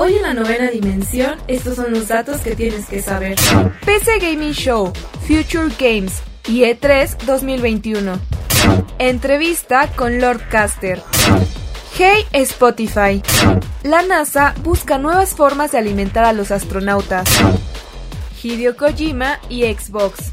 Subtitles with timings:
[0.00, 3.36] Hoy en la novena dimensión, estos son los datos que tienes que saber.
[3.84, 8.20] PC Gaming Show, Future Games y E3 2021.
[9.00, 11.02] Entrevista con Lord Caster.
[11.98, 13.20] Hey Spotify.
[13.82, 17.28] La NASA busca nuevas formas de alimentar a los astronautas.
[18.40, 20.32] Hideo Kojima y Xbox.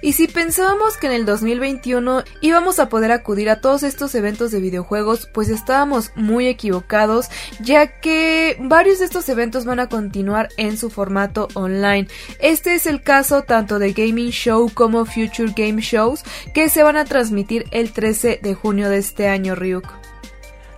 [0.00, 4.52] Y si pensábamos que en el 2021 íbamos a poder acudir a todos estos eventos
[4.52, 7.28] de videojuegos, pues estábamos muy equivocados,
[7.60, 12.06] ya que varios de estos eventos van a continuar en su formato online.
[12.38, 16.22] Este es el caso tanto de Gaming Show como Future Game Shows,
[16.54, 19.86] que se van a transmitir el 13 de junio de este año, Ryuk.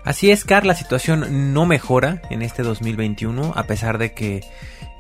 [0.03, 4.41] Así es, Car, la situación no mejora en este 2021, a pesar de que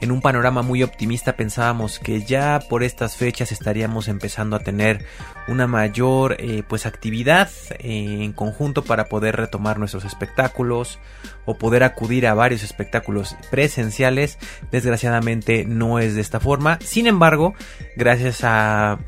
[0.01, 5.05] en un panorama muy optimista pensábamos que ya por estas fechas estaríamos empezando a tener
[5.49, 10.99] una mayor eh, pues actividad eh, en conjunto para poder retomar nuestros espectáculos
[11.45, 14.39] o poder acudir a varios espectáculos presenciales.
[14.71, 16.79] Desgraciadamente no es de esta forma.
[16.81, 17.55] Sin embargo
[17.97, 18.99] gracias a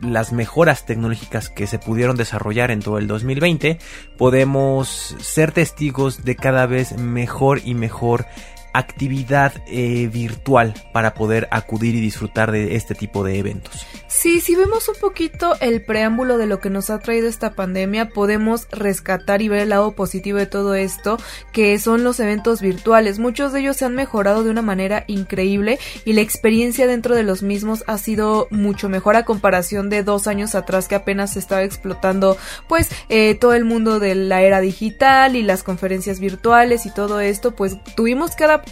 [0.00, 3.78] las mejoras tecnológicas que se pudieron desarrollar en todo el 2020
[4.18, 8.26] podemos ser testigos de cada vez mejor y mejor
[8.74, 13.86] actividad eh, virtual para poder acudir y disfrutar de este tipo de eventos.
[14.08, 18.10] Sí, si vemos un poquito el preámbulo de lo que nos ha traído esta pandemia,
[18.10, 21.18] podemos rescatar y ver el lado positivo de todo esto,
[21.52, 23.18] que son los eventos virtuales.
[23.18, 27.22] Muchos de ellos se han mejorado de una manera increíble y la experiencia dentro de
[27.22, 31.38] los mismos ha sido mucho mejor a comparación de dos años atrás que apenas se
[31.38, 32.36] estaba explotando
[32.68, 37.20] pues eh, todo el mundo de la era digital y las conferencias virtuales y todo
[37.20, 38.63] esto, pues tuvimos que adaptar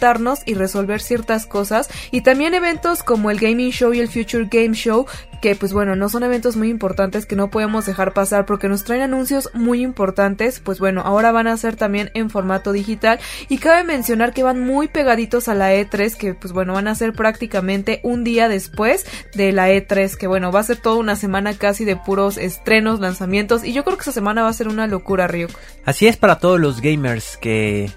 [0.45, 1.89] y resolver ciertas cosas.
[2.11, 5.05] Y también eventos como el Gaming Show y el Future Game Show
[5.41, 8.85] que pues bueno no son eventos muy importantes que no podemos dejar pasar porque nos
[8.85, 10.61] traen anuncios muy importantes.
[10.61, 13.19] Pues bueno ahora van a ser también en formato digital.
[13.49, 16.95] Y cabe mencionar que van muy pegaditos a la E3 que pues bueno van a
[16.95, 19.05] ser prácticamente un día después
[19.35, 23.01] de la E3 que bueno va a ser toda una semana casi de puros estrenos
[23.01, 23.65] lanzamientos.
[23.65, 25.51] Y yo creo que esa semana va a ser una locura Ryuk.
[25.83, 27.91] Así es para todos los gamers que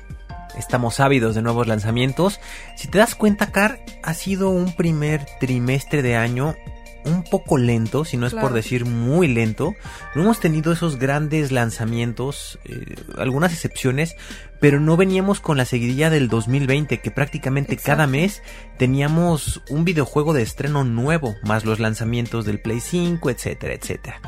[0.57, 2.41] estamos ávidos de nuevos lanzamientos.
[2.77, 6.55] Si te das cuenta, Car, ha sido un primer trimestre de año
[7.07, 9.75] un poco lento, si no es por decir muy lento.
[10.15, 14.17] No hemos tenido esos grandes lanzamientos, eh, algunas excepciones,
[14.61, 18.43] pero no veníamos con la seguidilla del 2020, que prácticamente cada mes
[18.77, 24.21] teníamos un videojuego de estreno nuevo, más los lanzamientos del Play 5, etcétera, etcétera.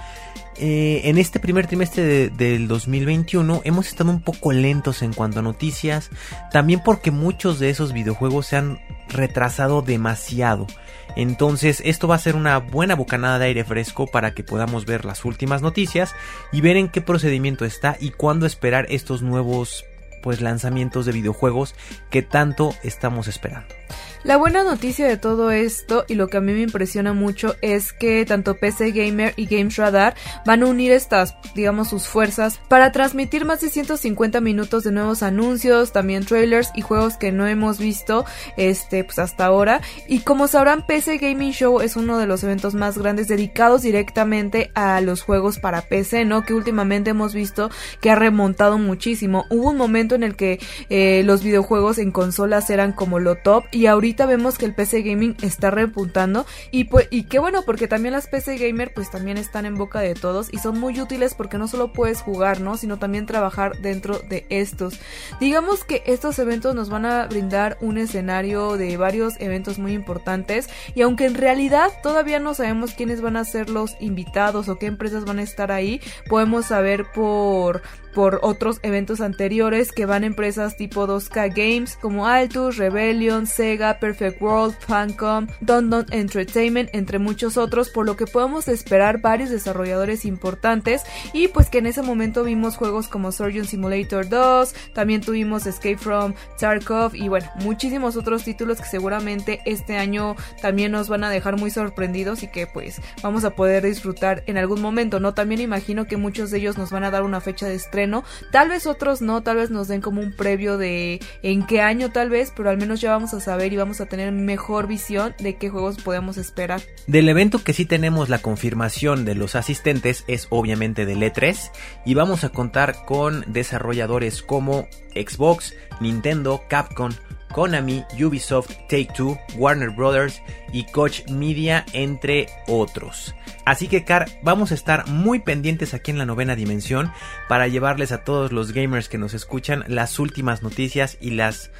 [0.60, 5.42] Eh, en este primer trimestre del 2021 hemos estado un poco lentos en cuanto a
[5.42, 6.10] noticias,
[6.50, 10.66] también porque muchos de esos videojuegos se han retrasado demasiado.
[11.14, 15.04] Entonces esto va a ser una buena bocanada de aire fresco para que podamos ver
[15.04, 16.14] las últimas noticias
[16.50, 19.84] y ver en qué procedimiento está y cuándo esperar estos nuevos
[20.22, 21.76] pues lanzamientos de videojuegos
[22.10, 23.77] que tanto estamos esperando.
[24.25, 27.93] La buena noticia de todo esto y lo que a mí me impresiona mucho es
[27.93, 32.91] que tanto PC Gamer y Games Radar van a unir estas, digamos, sus fuerzas para
[32.91, 37.78] transmitir más de 150 minutos de nuevos anuncios, también trailers y juegos que no hemos
[37.78, 38.25] visto
[38.56, 39.81] este pues hasta ahora.
[40.09, 44.70] Y como sabrán, PC Gaming Show es uno de los eventos más grandes dedicados directamente
[44.75, 46.43] a los juegos para PC, ¿no?
[46.43, 47.70] Que últimamente hemos visto
[48.00, 49.44] que ha remontado muchísimo.
[49.50, 50.58] Hubo un momento en el que
[50.91, 55.02] eh, los videojuegos en consolas eran como lo top ahorita ahorita vemos que el PC
[55.02, 59.36] gaming está repuntando y pues y qué bueno porque también las PC gamer pues también
[59.36, 62.78] están en boca de todos y son muy útiles porque no solo puedes jugar, ¿no?
[62.78, 64.98] sino también trabajar dentro de estos.
[65.40, 70.70] Digamos que estos eventos nos van a brindar un escenario de varios eventos muy importantes
[70.94, 74.86] y aunque en realidad todavía no sabemos quiénes van a ser los invitados o qué
[74.86, 76.00] empresas van a estar ahí,
[76.31, 77.82] podemos saber por
[78.14, 84.41] por otros eventos anteriores que van empresas tipo 2K Games como Altus, Rebellion, C Perfect
[84.41, 91.03] World, Funcom, Don Entertainment, entre muchos otros, por lo que podemos esperar varios desarrolladores importantes
[91.32, 95.99] y pues que en ese momento vimos juegos como Surgeon Simulator 2, también tuvimos Escape
[95.99, 101.31] from Tarkov y bueno, muchísimos otros títulos que seguramente este año también nos van a
[101.31, 105.35] dejar muy sorprendidos y que pues vamos a poder disfrutar en algún momento, ¿no?
[105.35, 108.69] También imagino que muchos de ellos nos van a dar una fecha de estreno, tal
[108.69, 112.31] vez otros no, tal vez nos den como un previo de en qué año tal
[112.31, 115.56] vez, pero al menos ya vamos a saber y vamos a tener mejor visión de
[115.56, 116.81] qué juegos podemos esperar.
[117.06, 121.70] Del evento que sí tenemos la confirmación de los asistentes es obviamente del E3
[122.05, 127.12] y vamos a contar con desarrolladores como Xbox, Nintendo, Capcom,
[127.52, 133.34] Konami, Ubisoft, Take Two, Warner Brothers y Koch Media, entre otros.
[133.64, 137.12] Así que, Car, vamos a estar muy pendientes aquí en la novena dimensión
[137.49, 141.70] para llevarles a todos los gamers que nos escuchan las últimas noticias y las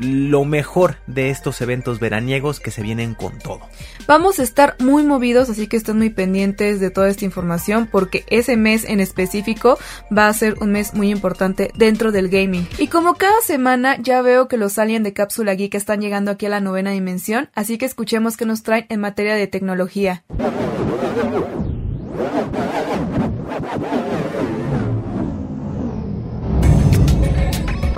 [0.00, 3.60] lo mejor de estos eventos veraniegos que se vienen con todo.
[4.06, 8.24] Vamos a estar muy movidos, así que estén muy pendientes de toda esta información porque
[8.28, 9.78] ese mes en específico
[10.16, 12.66] va a ser un mes muy importante dentro del gaming.
[12.78, 16.46] Y como cada semana ya veo que los aliens de Cápsula Geek están llegando aquí
[16.46, 20.24] a la novena dimensión, así que escuchemos qué nos traen en materia de tecnología.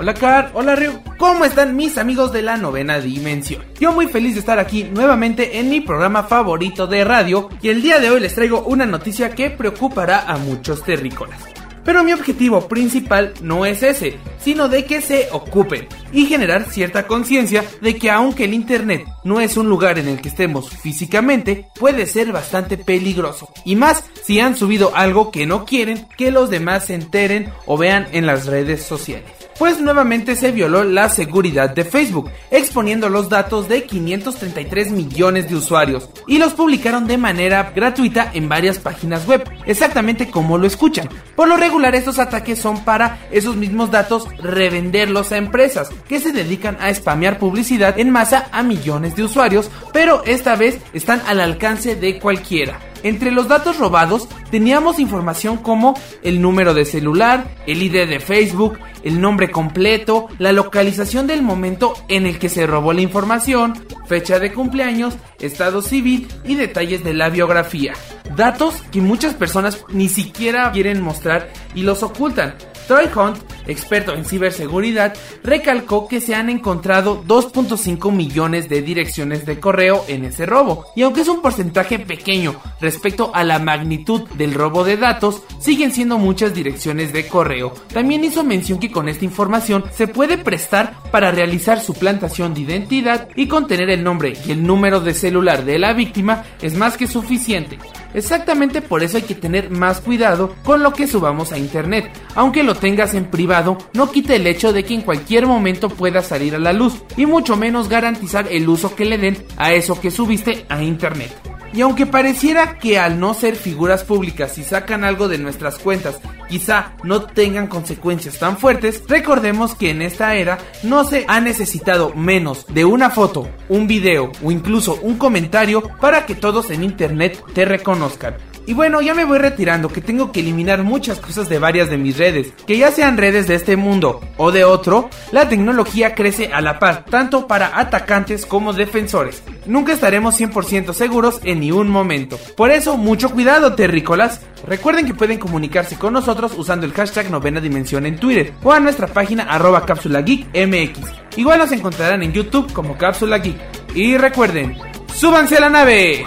[0.03, 3.63] Hola Car, hola Ryu, ¿cómo están mis amigos de la novena dimensión?
[3.79, 7.81] Yo muy feliz de estar aquí nuevamente en mi programa favorito de radio y el
[7.81, 11.39] día de hoy les traigo una noticia que preocupará a muchos terrícolas.
[11.85, 17.07] Pero mi objetivo principal no es ese, sino de que se ocupen y generar cierta
[17.07, 21.69] conciencia de que aunque el Internet no es un lugar en el que estemos físicamente,
[21.79, 23.47] puede ser bastante peligroso.
[23.63, 27.77] Y más si han subido algo que no quieren que los demás se enteren o
[27.77, 33.29] vean en las redes sociales pues nuevamente se violó la seguridad de Facebook, exponiendo los
[33.29, 39.27] datos de 533 millones de usuarios y los publicaron de manera gratuita en varias páginas
[39.27, 41.09] web, exactamente como lo escuchan.
[41.35, 46.31] Por lo regular estos ataques son para esos mismos datos revenderlos a empresas que se
[46.31, 51.39] dedican a spamear publicidad en masa a millones de usuarios, pero esta vez están al
[51.39, 52.92] alcance de cualquiera.
[53.03, 58.79] Entre los datos robados teníamos información como el número de celular, el ID de Facebook,
[59.03, 63.73] el nombre completo, la localización del momento en el que se robó la información,
[64.07, 67.93] fecha de cumpleaños, estado civil y detalles de la biografía.
[68.37, 72.55] Datos que muchas personas ni siquiera quieren mostrar y los ocultan.
[72.87, 73.37] Troy Hunt,
[73.67, 75.13] experto en ciberseguridad,
[75.43, 80.85] recalcó que se han encontrado 2.5 millones de direcciones de correo en ese robo.
[80.95, 85.91] Y aunque es un porcentaje pequeño respecto a la magnitud del robo de datos, siguen
[85.91, 87.73] siendo muchas direcciones de correo.
[87.93, 93.29] También hizo mención que con esta información se puede prestar para realizar suplantación de identidad
[93.35, 97.07] y contener el nombre y el número de celular de la víctima es más que
[97.07, 97.77] suficiente.
[98.13, 102.11] Exactamente por eso hay que tener más cuidado con lo que subamos a internet.
[102.35, 106.21] Aunque lo tengas en privado, no quita el hecho de que en cualquier momento pueda
[106.21, 109.99] salir a la luz y mucho menos garantizar el uso que le den a eso
[109.99, 111.31] que subiste a internet.
[111.73, 116.19] Y aunque pareciera que al no ser figuras públicas y sacan algo de nuestras cuentas,
[116.47, 122.13] quizá no tengan consecuencias tan fuertes, recordemos que en esta era no se ha necesitado
[122.13, 127.43] menos de una foto, un video o incluso un comentario para que todos en internet
[127.55, 128.52] te reconozcan.
[128.65, 131.97] Y bueno, ya me voy retirando, que tengo que eliminar muchas cosas de varias de
[131.97, 132.53] mis redes.
[132.65, 136.79] Que ya sean redes de este mundo o de otro, la tecnología crece a la
[136.79, 139.43] par, tanto para atacantes como defensores.
[139.65, 142.37] Nunca estaremos 100% seguros en ni un momento.
[142.55, 144.41] Por eso, mucho cuidado, terrícolas.
[144.65, 148.79] Recuerden que pueden comunicarse con nosotros usando el hashtag novena dimensión en Twitter o a
[148.79, 150.99] nuestra página arroba cápsula geek mx.
[151.35, 153.57] Igual nos encontrarán en YouTube como cápsula geek.
[153.93, 154.77] Y recuerden,
[155.13, 156.25] súbanse a la nave.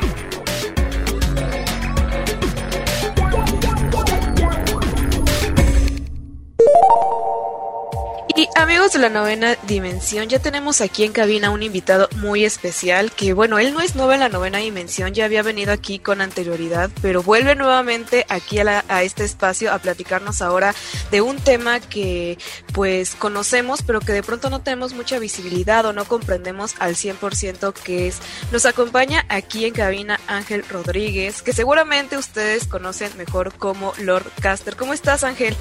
[8.56, 13.34] Amigos de la novena dimensión, ya tenemos aquí en cabina un invitado muy especial que
[13.34, 16.90] bueno, él no es nuevo en la novena dimensión, ya había venido aquí con anterioridad,
[17.02, 20.74] pero vuelve nuevamente aquí a, este espacio a platicarnos ahora
[21.10, 22.38] de un tema que
[22.72, 27.74] pues conocemos, pero que de pronto no tenemos mucha visibilidad o no comprendemos al 100%
[27.74, 28.18] que es.
[28.52, 34.76] Nos acompaña aquí en cabina Ángel Rodríguez, que seguramente ustedes conocen mejor como Lord Caster.
[34.76, 35.54] ¿Cómo estás Ángel?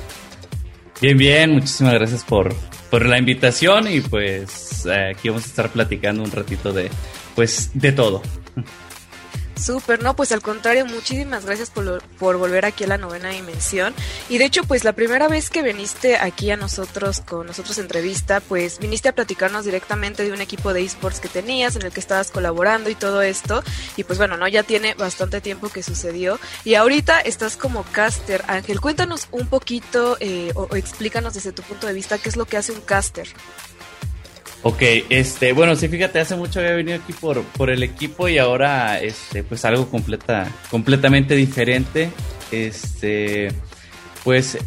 [1.02, 2.56] Bien, bien, muchísimas gracias por,
[2.96, 6.90] por la invitación y pues eh, aquí vamos a estar platicando un ratito de
[7.36, 8.22] pues de todo.
[9.58, 13.94] Súper, no, pues al contrario, muchísimas gracias por, por volver aquí a la novena dimensión.
[14.28, 18.42] Y de hecho, pues la primera vez que viniste aquí a nosotros, con nosotros entrevista,
[18.42, 22.02] pues viniste a platicarnos directamente de un equipo de esports que tenías, en el que
[22.02, 23.64] estabas colaborando y todo esto.
[23.96, 26.38] Y pues bueno, no, ya tiene bastante tiempo que sucedió.
[26.66, 28.44] Y ahorita estás como caster.
[28.48, 32.36] Ángel, cuéntanos un poquito eh, o, o explícanos desde tu punto de vista qué es
[32.36, 33.28] lo que hace un caster.
[34.68, 38.40] Ok, este, bueno, sí, fíjate, hace mucho había venido aquí por, por el equipo y
[38.40, 42.10] ahora, este, pues algo completa, completamente diferente.
[42.50, 43.50] Este,
[44.24, 44.58] pues,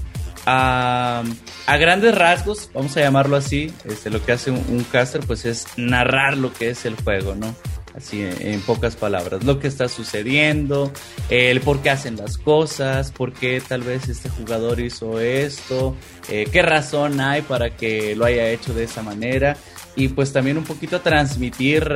[0.46, 1.24] a,
[1.66, 5.66] a grandes rasgos, vamos a llamarlo así, este, lo que hace un, caster, pues es
[5.76, 7.52] narrar lo que es el juego, ¿no?
[7.96, 10.92] así en pocas palabras, lo que está sucediendo,
[11.30, 15.96] el por qué hacen las cosas, por qué tal vez este jugador hizo esto,
[16.28, 19.56] eh, qué razón hay para que lo haya hecho de esa manera
[19.98, 21.92] y pues también un poquito transmitir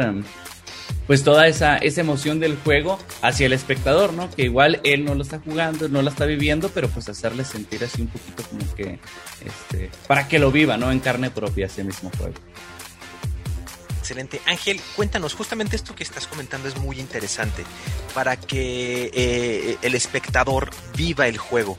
[1.06, 4.28] pues toda esa, esa emoción del juego hacia el espectador, ¿no?
[4.28, 7.84] Que igual él no lo está jugando, no la está viviendo, pero pues hacerle sentir
[7.84, 8.98] así un poquito como que,
[9.44, 10.90] este, para que lo viva, ¿no?
[10.90, 12.34] En carne propia ese mismo juego.
[14.00, 14.40] Excelente.
[14.46, 17.62] Ángel, cuéntanos, justamente esto que estás comentando es muy interesante
[18.14, 21.78] para que eh, el espectador viva el juego.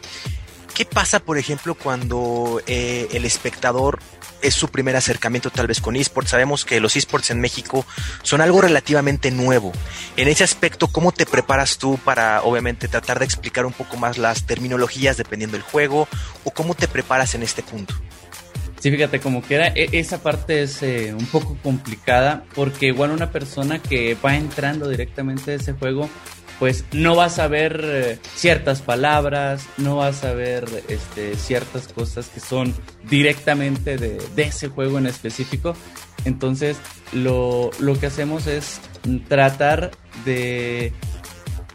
[0.73, 3.99] ¿Qué pasa, por ejemplo, cuando eh, el espectador
[4.43, 6.29] es su primer acercamiento tal vez con esports.
[6.29, 7.85] Sabemos que los esports en México
[8.21, 9.71] son algo relativamente nuevo.
[10.17, 14.17] En ese aspecto, ¿cómo te preparas tú para obviamente tratar de explicar un poco más
[14.17, 16.07] las terminologías dependiendo del juego
[16.43, 17.95] o cómo te preparas en este punto?
[18.79, 23.31] Sí, fíjate, como que era, esa parte es eh, un poco complicada porque igual una
[23.31, 26.09] persona que va entrando directamente a ese juego
[26.59, 32.29] pues no vas a ver eh, ciertas palabras, no vas a ver este, ciertas cosas
[32.29, 32.73] que son
[33.09, 35.75] directamente de, de ese juego en específico.
[36.25, 36.77] Entonces
[37.11, 38.79] lo, lo, que hacemos es
[39.27, 39.91] tratar
[40.25, 40.93] de,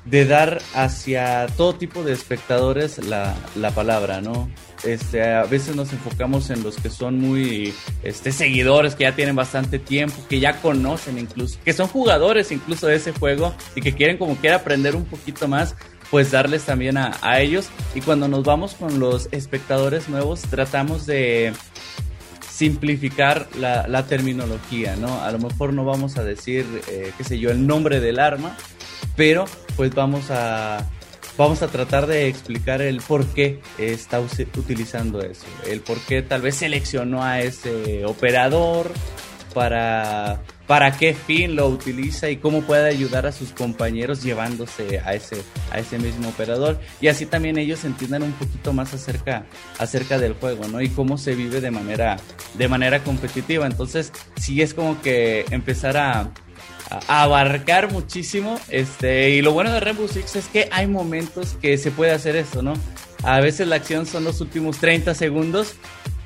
[0.05, 4.49] de dar hacia todo tipo de espectadores la, la palabra, ¿no?
[4.85, 9.35] Este, a veces nos enfocamos en los que son muy este, seguidores, que ya tienen
[9.35, 13.93] bastante tiempo, que ya conocen incluso, que son jugadores incluso de ese juego y que
[13.95, 15.75] quieren como quiera aprender un poquito más,
[16.11, 17.69] pues darles también a, ellos.
[17.95, 21.53] Y cuando nos vamos con los espectadores nuevos, tratamos de
[22.49, 25.23] simplificar la, la, terminología, ¿no?
[25.23, 28.57] A lo mejor no vamos a decir, eh, qué sé yo, el nombre del arma,
[29.17, 29.45] pero
[29.77, 30.85] pues vamos a
[31.39, 36.43] vamos a tratar de explicar el por qué está utilizando eso, el por qué tal
[36.43, 38.93] vez seleccionó a ese operador,
[39.55, 45.15] para, para qué fin lo utiliza y cómo puede ayudar a sus compañeros llevándose a
[45.15, 45.43] ese,
[45.73, 46.79] a ese mismo operador.
[47.01, 49.47] Y así también ellos entiendan un poquito más acerca,
[49.79, 50.81] acerca del juego, ¿no?
[50.81, 52.19] Y cómo se vive de manera,
[52.55, 53.67] de manera competitiva.
[53.67, 56.31] Entonces, sí es como que empezar a,
[57.07, 58.59] abarcar muchísimo.
[58.69, 62.37] Este, y lo bueno de Rainbow Six es que hay momentos que se puede hacer
[62.37, 62.75] esto, ¿no?
[63.23, 65.75] A veces la acción son los últimos 30 segundos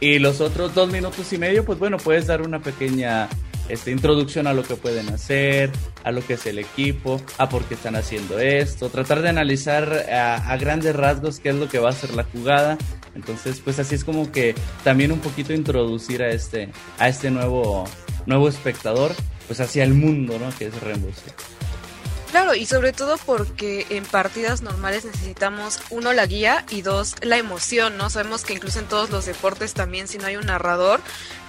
[0.00, 3.28] y los otros dos minutos y medio, pues bueno, puedes dar una pequeña
[3.68, 5.70] este, introducción a lo que pueden hacer,
[6.04, 10.06] a lo que es el equipo, a por qué están haciendo esto, tratar de analizar
[10.12, 12.76] a, a, grandes rasgos qué es lo que va a ser la jugada.
[13.14, 14.54] Entonces, pues así es como que
[14.84, 17.84] también un poquito introducir a este, a este nuevo,
[18.26, 19.12] nuevo espectador,
[19.46, 20.50] pues hacia el mundo, ¿no?
[20.56, 21.10] Que es Rainbow.
[22.32, 27.36] Claro, y sobre todo porque en partidas normales necesitamos, uno, la guía y dos, la
[27.36, 28.08] emoción, ¿no?
[28.08, 31.00] Sabemos que incluso en todos los deportes también, si no hay un narrador,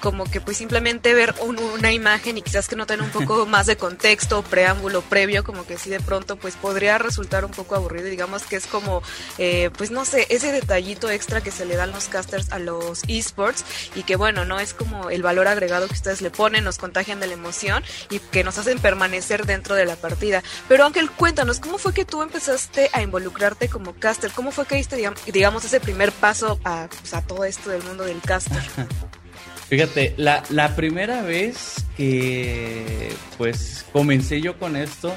[0.03, 3.45] como que pues simplemente ver un, una imagen y quizás que no tenga un poco
[3.47, 7.75] más de contexto, preámbulo previo, como que sí de pronto pues podría resultar un poco
[7.75, 8.07] aburrido.
[8.07, 9.01] Digamos que es como,
[9.37, 13.03] eh, pues no sé, ese detallito extra que se le dan los casters a los
[13.07, 13.63] esports
[13.95, 17.21] y que bueno, no es como el valor agregado que ustedes le ponen, nos contagian
[17.21, 20.43] de la emoción y que nos hacen permanecer dentro de la partida.
[20.67, 24.31] Pero Ángel, cuéntanos, ¿cómo fue que tú empezaste a involucrarte como caster?
[24.31, 24.97] ¿Cómo fue que diste,
[25.31, 28.61] digamos, ese primer paso a, pues, a todo esto del mundo del caster?
[29.69, 35.15] Fíjate, la, la, primera vez que pues comencé yo con esto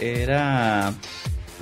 [0.00, 0.94] era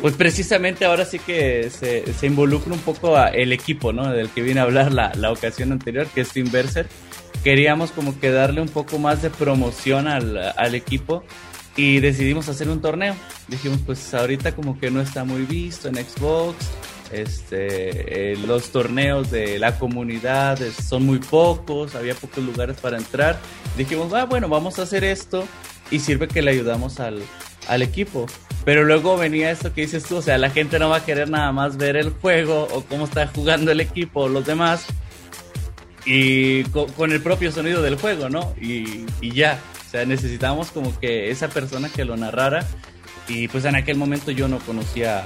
[0.00, 4.11] pues precisamente ahora sí que se, se involucra un poco a el equipo, ¿no?
[4.11, 6.89] Del que vine a hablar la, la ocasión anterior, que es Inverser.
[7.45, 11.25] Queríamos como que darle un poco más de promoción al, al equipo
[11.77, 13.15] y decidimos hacer un torneo.
[13.49, 16.57] Dijimos, pues ahorita como que no está muy visto en Xbox,
[17.12, 23.38] este, eh, los torneos de la comunidad son muy pocos, había pocos lugares para entrar.
[23.76, 25.47] Dijimos, ah, bueno, vamos a hacer esto
[25.90, 27.23] y sirve que le ayudamos al,
[27.69, 28.26] al equipo.
[28.64, 31.31] Pero luego venía esto que dices tú, o sea, la gente no va a querer
[31.31, 34.87] nada más ver el juego o cómo está jugando el equipo o los demás.
[36.07, 38.55] Y con, el propio sonido del juego, ¿no?
[38.61, 42.64] Y ya, o sea, necesitamos como que esa persona que lo narrara
[43.29, 45.25] Y pues en aquel momento yo no conocía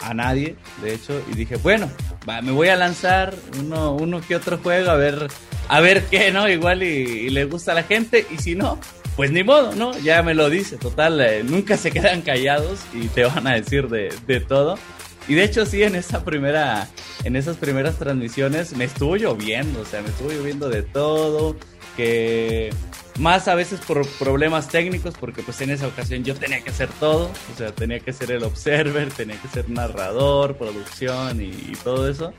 [0.00, 1.90] a, nadie, de hecho, y dije, bueno,
[2.42, 5.28] me voy a lanzar uno, que otro juego a ver,
[5.68, 6.48] a ver qué, ¿no?
[6.48, 8.78] Igual y, le gusta a la gente, y si no,
[9.16, 9.96] pues ni modo, ¿no?
[9.98, 13.88] Ya me lo dice, total, eh, nunca se quedan callados y te van a decir
[13.88, 14.76] de, de todo.
[15.28, 16.88] Y de hecho sí, en esa primera,
[17.24, 21.56] en esas primeras transmisiones me estuvo lloviendo, o sea, me estuvo lloviendo de todo,
[21.96, 22.70] que
[23.18, 26.88] más a veces por problemas técnicos, porque pues en esa ocasión yo tenía que hacer
[26.98, 32.08] todo, o sea, tenía que ser el observer, tenía que ser narrador, producción y, todo
[32.08, 32.32] eso.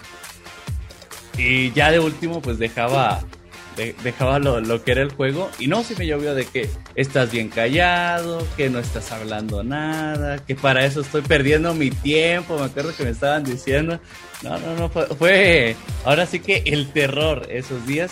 [1.37, 3.21] Y ya de último pues dejaba
[4.03, 5.49] dejaba lo, que era el juego.
[5.59, 10.43] Y no se me llovió de que estás bien callado, que no estás hablando nada,
[10.45, 13.99] que para eso estoy perdiendo mi tiempo, me acuerdo que me estaban diciendo,
[14.43, 15.75] no, no, no, fue
[16.05, 18.11] ahora sí que el terror esos días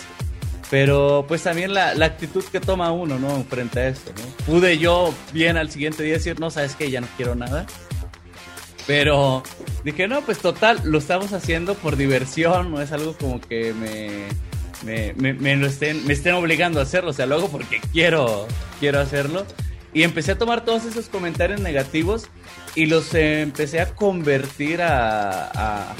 [0.70, 3.42] pero pues también la, actitud que toma uno, ¿no?
[3.44, 4.44] Frente a esto, ¿no?
[4.46, 7.66] Pude yo bien al siguiente día decir, no, sabes que ya no quiero nada.
[8.86, 9.42] Pero
[9.84, 14.28] dije, no, pues total, lo estamos haciendo por diversión, no es algo como que me,
[14.84, 18.46] me, me, lo estén, me estén obligando a hacerlo, o sea, lo hago porque quiero,
[18.78, 19.46] quiero hacerlo.
[19.92, 22.28] Y empecé a tomar todos esos comentarios negativos
[22.76, 25.94] y los empecé a convertir a a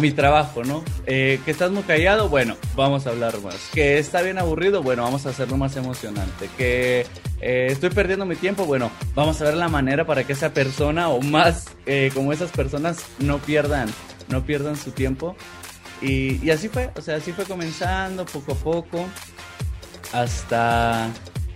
[0.00, 0.84] mi trabajo, ¿no?
[1.06, 3.56] Eh, que estás muy callado, bueno, vamos a hablar más.
[3.72, 6.48] Que está bien aburrido, bueno, vamos a hacerlo más emocionante.
[6.56, 7.06] Que
[7.40, 11.08] eh, estoy perdiendo mi tiempo, bueno, vamos a ver la manera para que esa persona
[11.08, 13.88] o más eh, como esas personas no pierdan,
[14.28, 15.36] no pierdan su tiempo.
[16.02, 19.06] Y, así fue, o sea, así fue comenzando poco a poco
[20.12, 21.08] hasta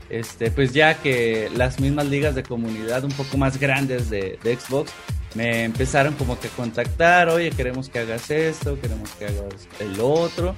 [0.09, 4.57] este pues ya que las mismas ligas de comunidad un poco más grandes de, de
[4.57, 4.91] Xbox
[5.35, 10.01] me empezaron como que a contactar, oye, queremos que hagas esto, queremos que hagas el
[10.01, 10.55] otro.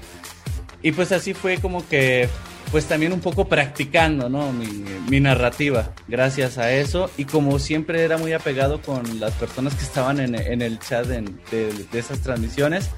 [0.83, 2.29] Y pues así fue como que,
[2.71, 4.53] pues también un poco practicando, ¿no?
[4.53, 7.11] Mi, narrativa, gracias a eso.
[7.17, 11.87] Y como siempre era muy apegado con las personas que estaban en, el chat de,
[11.93, 12.91] esas transmisiones,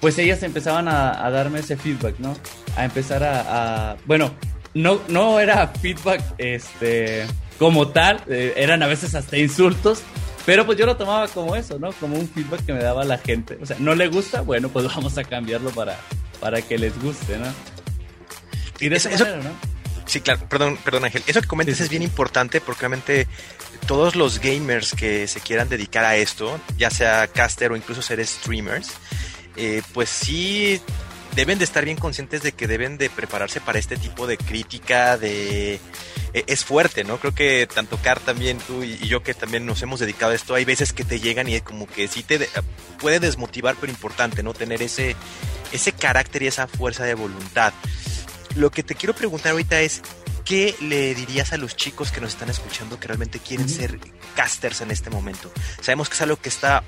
[0.00, 2.36] pues ellas empezaban a, darme ese feedback, ¿no?
[2.76, 4.32] A empezar a, a, bueno,
[4.74, 7.24] no, no era feedback, este,
[7.58, 10.02] como tal, eh, eran a veces hasta insultos,
[10.46, 11.92] pero pues yo lo tomaba como eso, ¿no?
[11.94, 13.58] Como un feedback que me daba la gente.
[13.60, 14.42] O sea, ¿no le gusta?
[14.42, 15.98] Bueno, pues vamos a cambiarlo para,
[16.40, 17.46] para que les guste, ¿no?
[18.78, 19.76] Y de eso, ¿no?
[20.06, 21.24] Sí, claro, perdón, perdón Ángel.
[21.26, 23.26] Eso que comentas es bien importante porque realmente
[23.86, 28.24] todos los gamers que se quieran dedicar a esto, ya sea caster o incluso ser
[28.24, 28.92] streamers,
[29.56, 30.80] eh, pues sí
[31.34, 35.18] deben de estar bien conscientes de que deben de prepararse para este tipo de crítica,
[35.18, 35.80] de
[36.32, 37.18] es fuerte, ¿no?
[37.18, 40.54] Creo que tanto Car también, tú y, yo que también nos hemos dedicado a esto,
[40.54, 42.48] hay veces que te llegan y como que sí te
[42.98, 44.54] puede desmotivar, pero importante, ¿no?
[44.54, 45.16] Tener ese,
[45.72, 47.72] ese carácter y esa fuerza de voluntad.
[48.54, 50.02] Lo que te quiero preguntar ahorita es,
[50.44, 53.98] ¿qué le dirías a los chicos que nos están escuchando que realmente quieren ser
[54.34, 55.52] casters en este momento?
[55.80, 56.82] Sabemos que es algo que está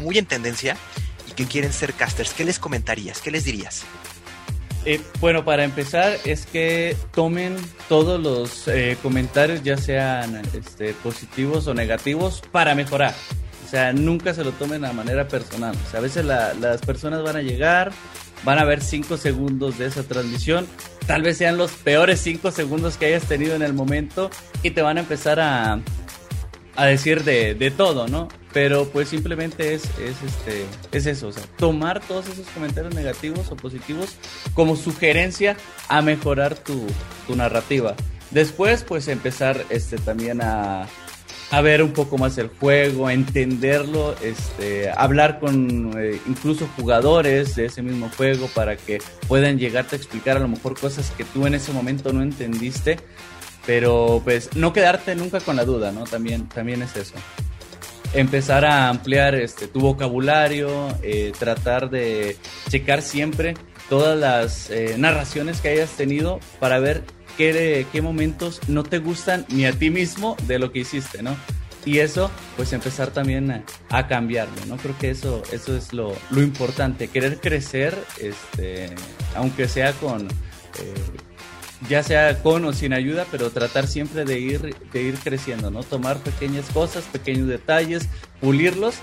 [0.00, 0.76] muy en tendencia
[1.28, 2.32] y que quieren ser casters.
[2.32, 3.20] ¿Qué les comentarías?
[3.20, 3.82] ¿Qué les dirías?
[4.86, 7.56] Eh, bueno, para empezar es que tomen
[7.88, 13.14] todos los eh, comentarios, ya sean este, positivos o negativos, para mejorar.
[13.66, 15.76] O sea, nunca se lo tomen a manera personal.
[15.86, 17.92] O sea, a veces las personas van a llegar,
[18.42, 20.66] van a ver 5 segundos de esa transmisión,
[21.06, 24.30] tal vez sean los peores 5 segundos que hayas tenido en el momento
[24.62, 25.78] y te van a empezar a,
[26.76, 28.28] a decir de, de todo, ¿no?
[28.52, 34.16] Pero pues simplemente es, es, este, es eso, tomar todos esos comentarios negativos o positivos
[34.54, 35.56] como sugerencia
[35.88, 36.86] a mejorar tu,
[37.34, 37.94] narrativa.
[38.32, 40.88] Después pues empezar este, también a,
[41.50, 47.66] a ver un poco más el juego, entenderlo, este, hablar con eh, incluso jugadores de
[47.66, 51.46] ese mismo juego para que puedan llegarte a explicar a lo mejor cosas que tú
[51.46, 52.98] en ese momento no entendiste,
[53.70, 56.02] pero pues no quedarte nunca con la duda, ¿no?
[56.02, 57.14] También, también es eso
[58.14, 62.36] empezar a ampliar este, tu vocabulario, eh, tratar de
[62.68, 63.54] checar siempre
[63.88, 67.04] todas las eh, narraciones que hayas tenido para ver
[67.38, 71.36] qué, qué momentos no te gustan ni a ti mismo de lo que hiciste, ¿no?
[71.84, 74.78] Y eso, pues empezar también a, cambiarlo, ¿no?
[74.78, 78.90] Creo que eso, eso es lo, lo importante, querer crecer, este,
[79.36, 80.26] aunque sea con...
[80.26, 81.29] Eh,
[81.88, 85.82] ya sea con o sin ayuda, pero tratar siempre de ir, de ir creciendo, ¿no?
[85.82, 88.08] Tomar pequeñas cosas, pequeños detalles,
[88.40, 88.96] pulirlos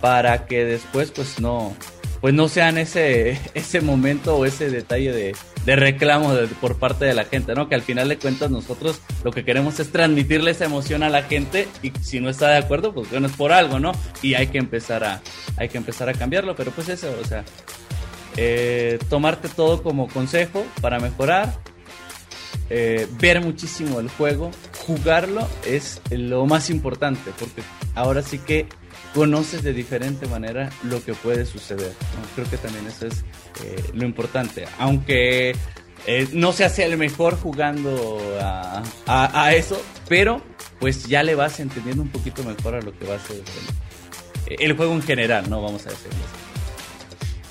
[0.00, 1.74] para que después pues no,
[2.20, 7.14] pues no sean ese, ese momento o ese detalle de, de reclamo por parte de
[7.14, 7.68] la gente, ¿no?
[7.68, 11.22] Que al final de cuentas nosotros lo que queremos es transmitirle esa emoción a la
[11.22, 13.92] gente y si no está de acuerdo, pues bueno, es por algo, ¿no?
[14.22, 15.20] Y hay que empezar a,
[15.56, 17.44] hay que empezar a cambiarlo, pero pues eso, o sea,
[18.36, 21.58] eh, tomarte todo como consejo para mejorar,
[22.68, 24.50] eh, ver muchísimo el juego,
[24.86, 27.62] jugarlo es lo más importante, porque
[27.94, 28.66] ahora sí que
[29.14, 31.92] conoces de diferente manera lo que puede suceder.
[32.34, 33.24] Creo que también eso es
[33.64, 34.66] eh, lo importante.
[34.78, 35.54] Aunque
[36.06, 40.42] eh, no se hace el mejor jugando a, eso, pero
[40.78, 43.42] pues ya le vas entendiendo un poquito mejor a lo que va a ser
[44.46, 45.60] el, el juego en general, ¿no?
[45.60, 46.49] Vamos a decirlo así.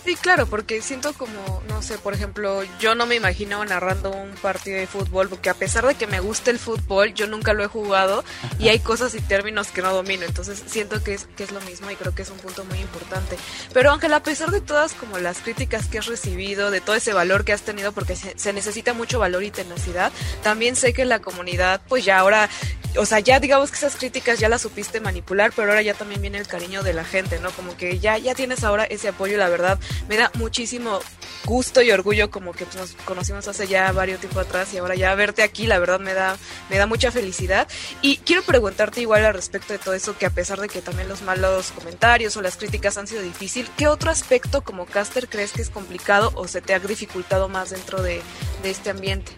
[0.06, 4.32] Sí, claro, porque siento como, no sé, por ejemplo, yo no me imagino narrando un
[4.32, 7.64] partido de fútbol, porque a pesar de que me guste el fútbol, yo nunca lo
[7.64, 8.24] he jugado
[8.60, 11.62] y hay cosas y términos que no domino, entonces siento que es, que es lo
[11.62, 13.38] mismo y creo que es un punto muy importante.
[13.74, 17.14] Pero Ángel, a pesar de todas como las críticas que has recibido, de todo ese
[17.14, 20.12] valor que has tenido, porque se, se necesita mucho valor y tenacidad,
[20.44, 22.50] también sé que la comunidad, pues ya ahora
[22.98, 26.22] o sea, ya digamos que esas críticas ya las supiste manipular, pero ahora ya también
[26.22, 27.52] viene el cariño de la gente, ¿no?
[27.52, 31.00] Como que ya, ya tienes ahora ese apoyo, la verdad, me da muchísimo
[31.46, 35.14] gusto y orgullo como que nos conocimos hace ya varios tiempo atrás y ahora ya
[35.16, 36.38] verte aquí, la verdad me da,
[36.70, 37.68] me da mucha felicidad.
[38.02, 41.10] Y quiero preguntarte igual al respecto de todo eso, que a pesar de que también
[41.10, 45.52] los malos comentarios o las críticas han sido difícil, ¿qué otro aspecto como caster crees
[45.52, 48.22] que es complicado o se te ha dificultado más dentro de,
[48.64, 49.32] de este ambiente?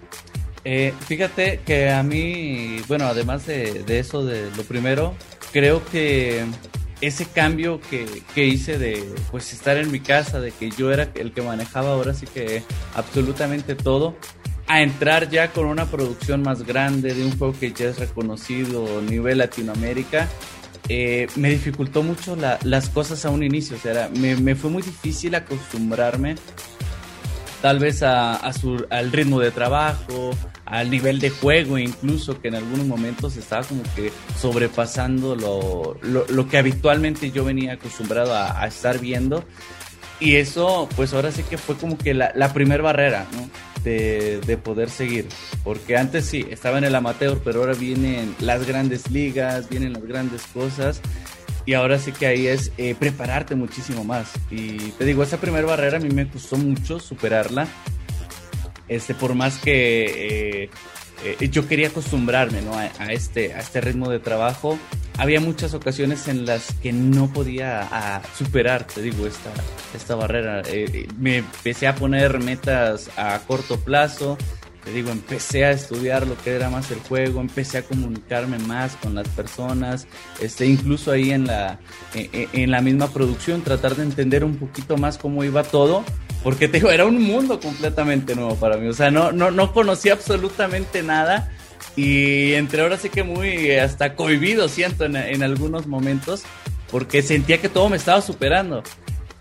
[0.64, 5.16] Eh, fíjate que a mí, bueno, además de, eso, de lo primero,
[5.52, 6.46] creo que
[7.02, 11.10] ese cambio que, que, hice de pues estar en mi casa, de que yo era
[11.16, 12.64] el que manejaba ahora sí que
[12.96, 14.16] absolutamente todo,
[14.68, 19.00] a entrar ya con una producción más grande de un juego que ya es reconocido
[19.00, 20.30] a nivel Latinoamérica,
[20.88, 23.78] eh, me dificultó mucho las cosas a un inicio.
[23.78, 26.36] O sea, me, me, fue muy difícil acostumbrarme
[27.62, 30.32] tal vez a, al ritmo de trabajo,
[30.66, 36.48] al nivel de juego incluso, que en algunos momentos estaba como que sobrepasando lo, lo,
[36.48, 39.44] que habitualmente yo venía acostumbrado a, estar viendo.
[40.20, 43.26] Y eso, pues ahora sí que fue como que la, la primera barrera.
[43.84, 45.28] De, de, poder seguir.
[45.64, 50.06] Porque antes sí, estaba en el amateur, pero ahora vienen las grandes ligas, vienen las
[50.06, 51.02] grandes cosas.
[51.66, 54.32] Y ahora sí que ahí es eh, prepararte muchísimo más.
[54.50, 57.68] Y te digo, esa primera barrera a mí me costó mucho superarla.
[58.88, 60.70] Este, por más que eh,
[61.24, 62.74] eh, yo quería acostumbrarme ¿no?
[62.74, 64.78] a, este, a este ritmo de trabajo,
[65.18, 69.52] había muchas ocasiones en las que no podía superar, te digo, esta,
[69.96, 70.64] esta barrera.
[71.20, 74.38] me empecé a poner metas a corto plazo,
[74.84, 78.96] te digo, empecé a estudiar lo que era más el juego, empecé a comunicarme más
[78.96, 80.08] con las personas,
[80.40, 81.80] este, incluso ahí en la,
[82.14, 86.04] en, la misma producción, tratar de entender un poquito más cómo iba todo,
[86.44, 89.72] porque te digo, era un mundo completamente nuevo para mí, o sea, no, no, no
[89.72, 91.52] conocía absolutamente nada
[91.96, 96.44] y entre ahora sí que muy hasta cohibido siento en, en algunos momentos,
[96.90, 98.84] porque sentía que todo me estaba superando.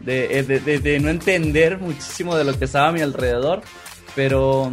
[0.00, 3.61] De, de, de, no entender muchísimo de lo que estaba a mi alrededor,
[4.14, 4.72] pero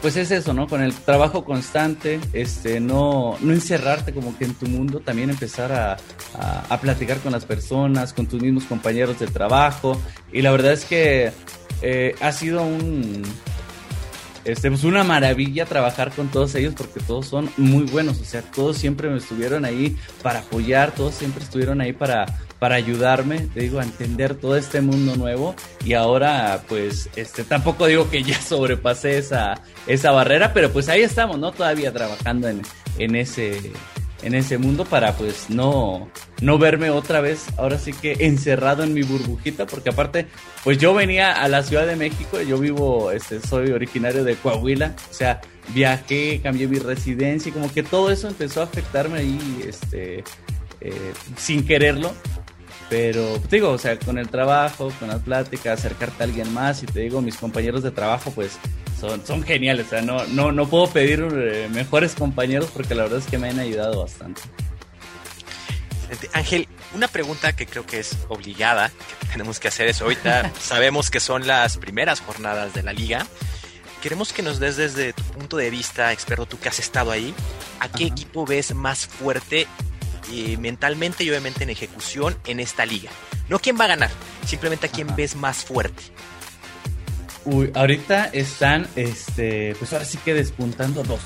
[0.00, 0.66] pues es eso, ¿no?
[0.66, 5.72] Con el trabajo constante, este, no, no encerrarte como que en tu mundo, también empezar
[5.72, 5.96] a,
[6.68, 10.00] a, platicar con las personas, con tus mismos compañeros de trabajo.
[10.32, 11.32] Y la verdad es que
[11.82, 13.22] eh, ha sido un,
[14.44, 18.42] este, pues una maravilla trabajar con todos ellos porque todos son muy buenos, o sea,
[18.42, 22.26] todos siempre me estuvieron ahí para apoyar, todos siempre estuvieron ahí para,
[22.60, 27.86] para ayudarme, te digo, a entender todo este mundo nuevo y ahora pues este tampoco
[27.86, 31.50] digo que ya sobrepasé esa, esa barrera, pero pues ahí estamos, ¿no?
[31.50, 32.62] Todavía trabajando en,
[32.98, 33.72] en ese
[34.22, 36.10] en ese mundo para pues no
[36.42, 40.26] no verme otra vez ahora sí que encerrado en mi burbujita porque aparte
[40.62, 44.94] pues yo venía a la Ciudad de México yo vivo este soy originario de Coahuila
[45.10, 49.64] o sea viajé cambié mi residencia y como que todo eso empezó a afectarme ahí
[49.66, 50.22] este
[50.82, 52.12] eh, sin quererlo
[52.90, 56.82] pero te digo, o sea, con el trabajo, con las pláticas, acercarte a alguien más
[56.82, 58.58] y te digo, mis compañeros de trabajo pues
[59.00, 63.04] son, son geniales, o sea, no, no, no puedo pedir eh, mejores compañeros porque la
[63.04, 64.42] verdad es que me han ayudado bastante.
[66.32, 71.10] Ángel, una pregunta que creo que es obligada, que tenemos que hacer es ahorita, sabemos
[71.10, 73.24] que son las primeras jornadas de la liga,
[74.02, 77.32] queremos que nos des desde tu punto de vista, experto, tú que has estado ahí,
[77.78, 79.68] ¿a qué equipo ves más fuerte
[80.58, 83.10] mentalmente y obviamente en ejecución en esta liga.
[83.48, 84.10] No quién va a ganar,
[84.46, 86.02] simplemente a quién ves más fuerte.
[87.44, 91.20] Uy, ahorita están, este, pues ahora sí que despuntando dos.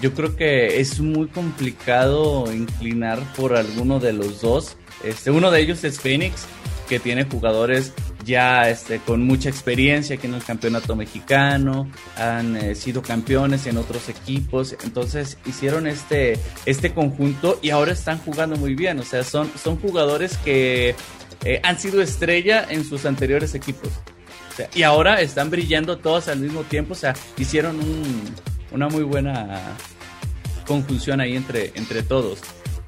[0.00, 4.76] Yo creo que es muy complicado inclinar por alguno de los dos.
[5.04, 6.46] Este, uno de ellos es Phoenix,
[6.88, 7.92] que tiene jugadores
[8.24, 13.76] ya este, con mucha experiencia aquí en el campeonato mexicano, han eh, sido campeones en
[13.76, 19.24] otros equipos, entonces hicieron este, este conjunto y ahora están jugando muy bien, o sea,
[19.24, 20.94] son, son jugadores que
[21.44, 23.90] eh, han sido estrella en sus anteriores equipos.
[24.74, 28.34] y ahora están brillando todos al mismo tiempo, o sea, hicieron un,
[28.70, 29.76] una muy buena
[30.66, 32.40] conjunción ahí entre, entre todos.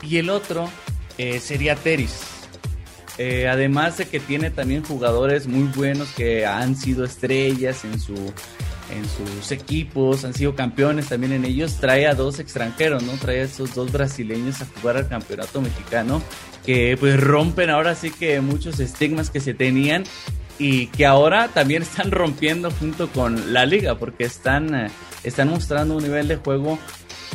[0.03, 0.69] Y el otro
[1.19, 2.34] eh, sería Teris.
[3.19, 8.33] Eh, además de que tiene también jugadores muy buenos que han sido estrellas en su
[8.91, 13.13] en sus equipos, han sido campeones también en ellos, trae a dos extranjeros, ¿no?
[13.13, 16.23] Trae a esos dos brasileños a jugar al campeonato mexicano,
[16.67, 20.05] que pues rompen ahora sí que muchos estigmas que se tenían
[20.59, 24.91] y que ahora también están rompiendo junto con la liga, porque están, eh,
[25.25, 26.79] están mostrando un nivel de juego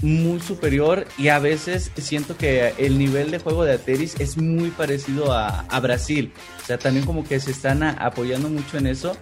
[0.02, 4.70] muy superior y a veces siento que el nivel de juego de Ateris es muy
[4.70, 6.32] parecido a, Brasil.
[6.62, 9.16] O sea, también como que se están apoyando mucho en eso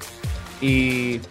[0.61, 1.21] y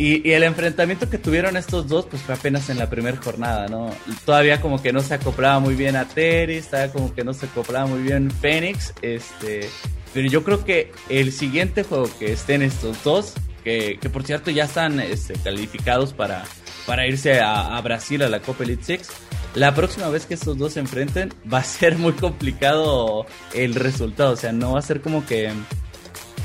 [0.00, 3.90] y, el enfrentamiento que tuvieron estos dos, pues fue apenas en la primera jornada, ¿no?
[4.24, 7.44] Todavía como que no se acoplaba muy bien a Teris, todavía como que no se
[7.44, 9.68] acoplaba muy bien Phoenix, este...
[10.14, 14.50] Pero yo creo que el siguiente juego que estén estos dos, que, que por cierto
[14.50, 16.44] ya están este, calificados para,
[16.86, 19.08] para irse a, Brasil a la Copa Elite Six,
[19.54, 24.32] la próxima vez que estos dos se enfrenten va a ser muy complicado el resultado,
[24.32, 25.50] o sea, no va a ser como que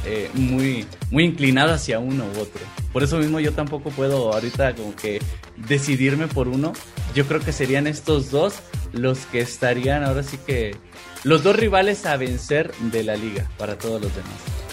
[0.05, 2.61] eh, muy, muy inclinado hacia uno u otro.
[2.93, 5.21] Por eso mismo yo tampoco puedo ahorita como que
[5.67, 6.73] decidirme por uno.
[7.13, 8.55] Yo creo que serían estos dos
[8.93, 10.75] los que estarían ahora sí que
[11.23, 14.64] los dos rivales a vencer de la liga para todos los demás.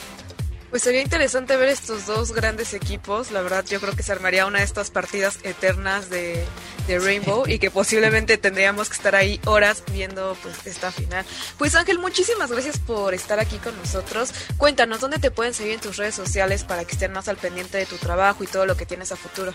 [0.72, 3.30] Pues sería interesante ver estos dos grandes equipos.
[3.30, 6.42] La verdad, yo creo que se armaría una de estas partidas eternas de,
[6.86, 11.26] de Rainbow y que posiblemente tendríamos que estar ahí horas viendo pues esta final.
[11.58, 14.32] Pues Ángel, muchísimas gracias por estar aquí con nosotros.
[14.56, 17.76] Cuéntanos dónde te pueden seguir en tus redes sociales para que estén más al pendiente
[17.76, 19.52] de tu trabajo y todo lo que tienes a futuro.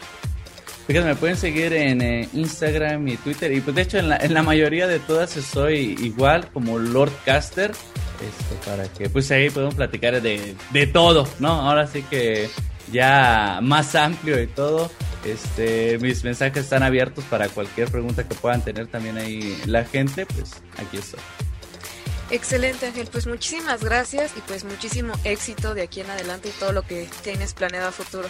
[0.88, 3.52] Fíjate, me pueden seguir en eh, Instagram y Twitter.
[3.52, 7.12] Y pues de hecho en la, en la mayoría de todas soy igual como Lord
[7.26, 7.72] Caster.
[7.72, 11.50] Este, para que pues ahí podemos platicar de, de todo, ¿no?
[11.50, 12.50] Ahora sí que
[12.92, 14.90] ya más amplio y todo.
[15.26, 20.26] Este, mis mensajes están abiertos para cualquier pregunta que puedan tener también ahí la gente,
[20.26, 21.20] pues aquí estoy.
[22.30, 26.72] Excelente Ángel, pues muchísimas gracias y pues muchísimo éxito de aquí en adelante y todo
[26.72, 28.30] lo que tienes planeado a futuro.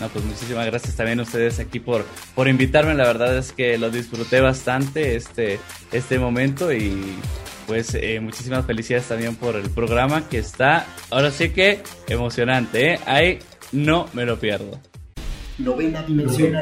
[0.00, 3.76] No, pues muchísimas gracias también a ustedes aquí por, por invitarme, la verdad es que
[3.76, 5.60] lo disfruté bastante este,
[5.92, 7.16] este momento y
[7.66, 13.00] pues eh, muchísimas felicidades también por el programa que está, ahora sí que emocionante, ¿eh?
[13.04, 13.38] Ahí
[13.72, 14.80] no me lo pierdo.
[15.58, 16.56] Novena dimensión.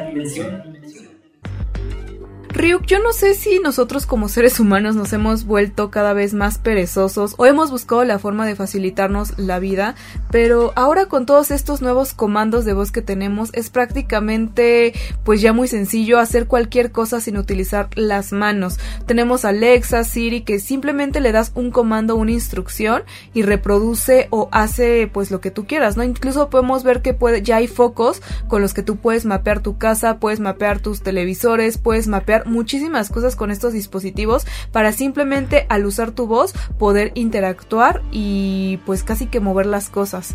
[2.69, 7.35] Yo no sé si nosotros como seres humanos nos hemos vuelto cada vez más perezosos
[7.39, 9.95] o hemos buscado la forma de facilitarnos la vida,
[10.31, 14.93] pero ahora con todos estos nuevos comandos de voz que tenemos es prácticamente
[15.25, 18.79] pues ya muy sencillo hacer cualquier cosa sin utilizar las manos.
[19.07, 23.03] Tenemos Alexa, Siri que simplemente le das un comando, una instrucción
[23.33, 26.05] y reproduce o hace pues lo que tú quieras, ¿no?
[26.05, 29.79] Incluso podemos ver que puede, ya hay focos con los que tú puedes mapear tu
[29.79, 35.87] casa, puedes mapear tus televisores, puedes mapear muchísimas cosas con estos dispositivos para simplemente al
[35.87, 40.35] usar tu voz poder interactuar y pues casi que mover las cosas.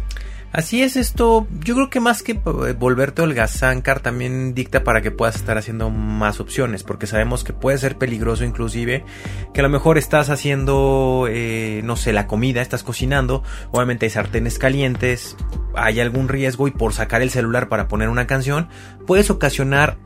[0.53, 5.09] Así es esto, yo creo que más que eh, volverte holgazáncar también dicta para que
[5.09, 9.03] puedas estar haciendo más opciones, porque sabemos que puede ser peligroso inclusive,
[9.51, 14.11] que a lo mejor estás haciendo, eh, no sé, la comida, estás cocinando, obviamente hay
[14.11, 15.35] sartenes calientes,
[15.75, 18.67] hay algún riesgo y por sacar el celular para poner una canción,
[19.05, 19.97] puedes ocasionar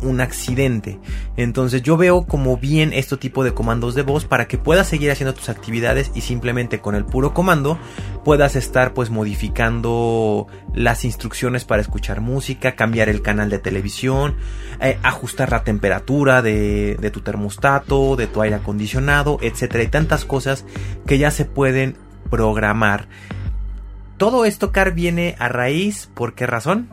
[0.00, 0.98] un accidente.
[1.36, 5.10] Entonces yo veo como bien este tipo de comandos de voz para que puedas seguir
[5.10, 7.78] haciendo tus actividades y simplemente con el puro comando
[8.24, 14.36] puedas estar pues modificando las instrucciones para escuchar música, cambiar el canal de televisión,
[14.80, 20.24] eh, ajustar la temperatura de, de tu termostato, de tu aire acondicionado, etcétera y tantas
[20.24, 20.64] cosas
[21.06, 21.96] que ya se pueden
[22.30, 23.08] programar.
[24.16, 26.88] Todo esto, Car, viene a raíz, ¿por qué razón?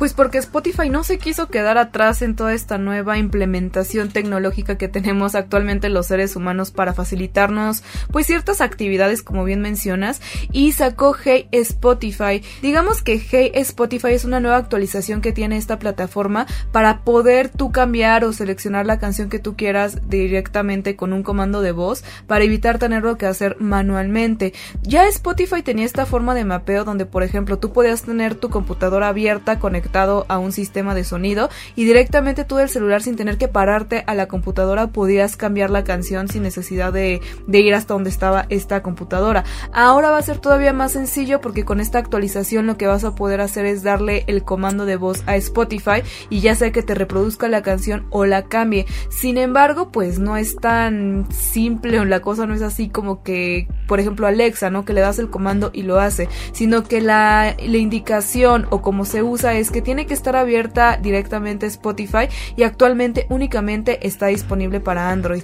[0.00, 4.88] Pues porque Spotify no se quiso quedar atrás en toda esta nueva implementación tecnológica que
[4.88, 11.14] tenemos actualmente los seres humanos para facilitarnos pues ciertas actividades como bien mencionas y sacó
[11.22, 12.42] Hey Spotify.
[12.62, 17.70] Digamos que Hey Spotify es una nueva actualización que tiene esta plataforma para poder tú
[17.70, 22.44] cambiar o seleccionar la canción que tú quieras directamente con un comando de voz para
[22.44, 24.54] evitar tenerlo que hacer manualmente.
[24.80, 29.08] Ya Spotify tenía esta forma de mapeo donde por ejemplo tú podías tener tu computadora
[29.08, 33.48] abierta conectada a un sistema de sonido y directamente tú del celular sin tener que
[33.48, 37.20] pararte a la computadora podías cambiar la canción sin necesidad de,
[37.52, 39.44] ir hasta donde estaba esta computadora.
[39.72, 43.14] Ahora va a ser todavía más sencillo porque con esta actualización lo que vas a
[43.14, 46.94] poder hacer es darle el comando de voz a Spotify y ya sea que te
[46.94, 48.86] reproduzca la canción o la cambie.
[49.10, 53.68] Sin embargo, pues no es tan simple o la cosa no es así como que,
[53.86, 54.84] por ejemplo, Alexa, ¿no?
[54.84, 59.04] Que le das el comando y lo hace, sino que la, la indicación o como
[59.04, 64.80] se usa es que tiene que estar abierta directamente Spotify y actualmente únicamente está disponible
[64.80, 65.42] para Android.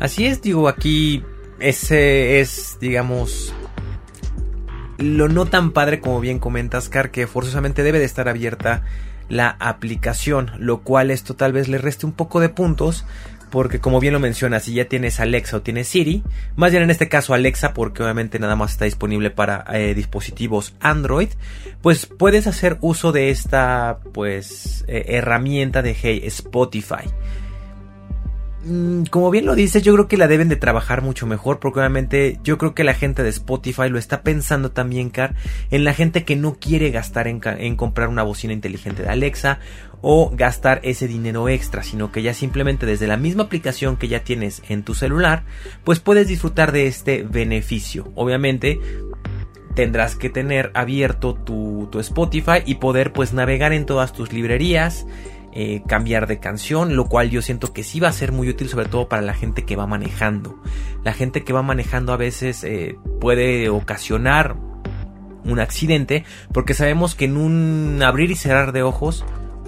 [0.00, 1.24] Así es, digo, aquí
[1.60, 3.52] ese es, digamos,
[4.98, 8.84] lo no tan padre como bien comentas, Car, que forzosamente debe de estar abierta
[9.28, 13.04] la aplicación, lo cual esto tal vez le reste un poco de puntos,
[13.50, 16.22] porque como bien lo mencionas, si ya tienes Alexa o tienes Siri,
[16.56, 20.74] más bien en este caso Alexa, porque obviamente nada más está disponible para eh, dispositivos
[20.80, 21.28] Android,
[21.82, 27.08] pues puedes hacer uso de esta pues eh, herramienta de Hey Spotify.
[28.64, 31.78] Mm, como bien lo dices, yo creo que la deben de trabajar mucho mejor, porque
[31.78, 35.36] obviamente yo creo que la gente de Spotify lo está pensando también, Car,
[35.70, 39.60] en la gente que no quiere gastar en, comprar una bocina inteligente de Alexa
[40.00, 44.24] o gastar ese dinero extra, sino que ya simplemente desde la misma aplicación que ya
[44.24, 45.44] tienes en tu celular,
[45.84, 48.10] pues puedes disfrutar de este beneficio.
[48.16, 48.80] Obviamente,
[49.74, 55.06] tendrás que tener abierto tu, tu Spotify y poder pues navegar en todas tus librerías
[55.52, 58.68] eh, cambiar de canción, lo cual yo siento que sí va a ser muy útil,
[58.68, 60.60] sobre todo para la gente que va manejando.
[61.04, 64.56] La gente que va manejando a veces eh, puede ocasionar
[65.44, 69.24] un accidente, porque sabemos que en un abrir y cerrar de ojos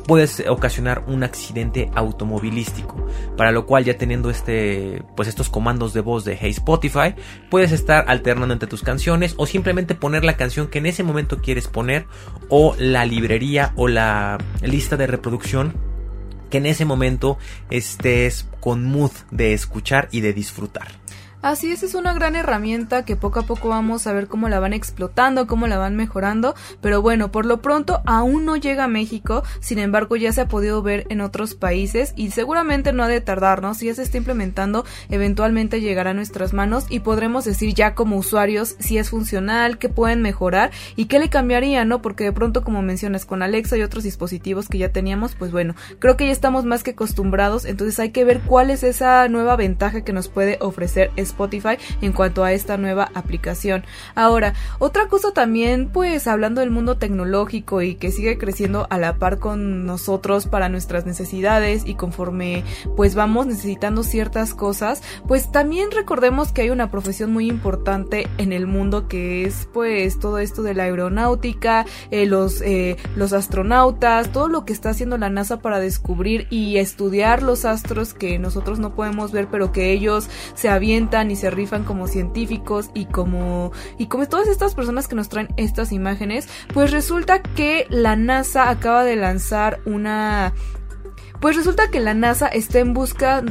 [0.06, 6.00] puedes ocasionar un accidente automovilístico, para lo cual ya teniendo este pues estos comandos de
[6.00, 7.14] voz de Hey Spotify,
[7.50, 11.38] puedes estar alternando entre tus canciones o simplemente poner la canción que en ese momento
[11.38, 12.06] quieres poner
[12.48, 15.74] o la librería o la lista de reproducción
[16.50, 17.38] que en ese momento
[17.70, 20.99] estés con mood de escuchar y de disfrutar.
[21.42, 24.60] Así es, es una gran herramienta que poco a poco vamos a ver cómo la
[24.60, 28.88] van explotando, cómo la van mejorando, pero bueno, por lo pronto aún no llega a
[28.88, 33.08] México, sin embargo ya se ha podido ver en otros países y seguramente no ha
[33.08, 37.72] de tardarnos, si ya se está implementando, eventualmente llegará a nuestras manos y podremos decir
[37.72, 42.02] ya como usuarios si es funcional, qué pueden mejorar y qué le cambiaría, ¿no?
[42.02, 45.74] Porque de pronto como mencionas con Alexa y otros dispositivos que ya teníamos, pues bueno,
[46.00, 49.56] creo que ya estamos más que acostumbrados, entonces hay que ver cuál es esa nueva
[49.56, 53.84] ventaja que nos puede ofrecer Spotify en cuanto a esta nueva aplicación.
[54.14, 59.16] Ahora, otra cosa también, pues hablando del mundo tecnológico y que sigue creciendo a la
[59.16, 62.64] par con nosotros para nuestras necesidades y conforme
[62.96, 68.52] pues vamos necesitando ciertas cosas, pues también recordemos que hay una profesión muy importante en
[68.52, 74.32] el mundo que es pues todo esto de la aeronáutica, eh, los, eh, los astronautas,
[74.32, 78.78] todo lo que está haciendo la NASA para descubrir y estudiar los astros que nosotros
[78.78, 83.72] no podemos ver pero que ellos se avientan y se rifan como científicos y como
[83.98, 88.70] y como todas estas personas que nos traen estas imágenes, pues resulta que la NASA
[88.70, 90.54] acaba de lanzar una
[91.40, 93.42] pues resulta que la NASA está en busca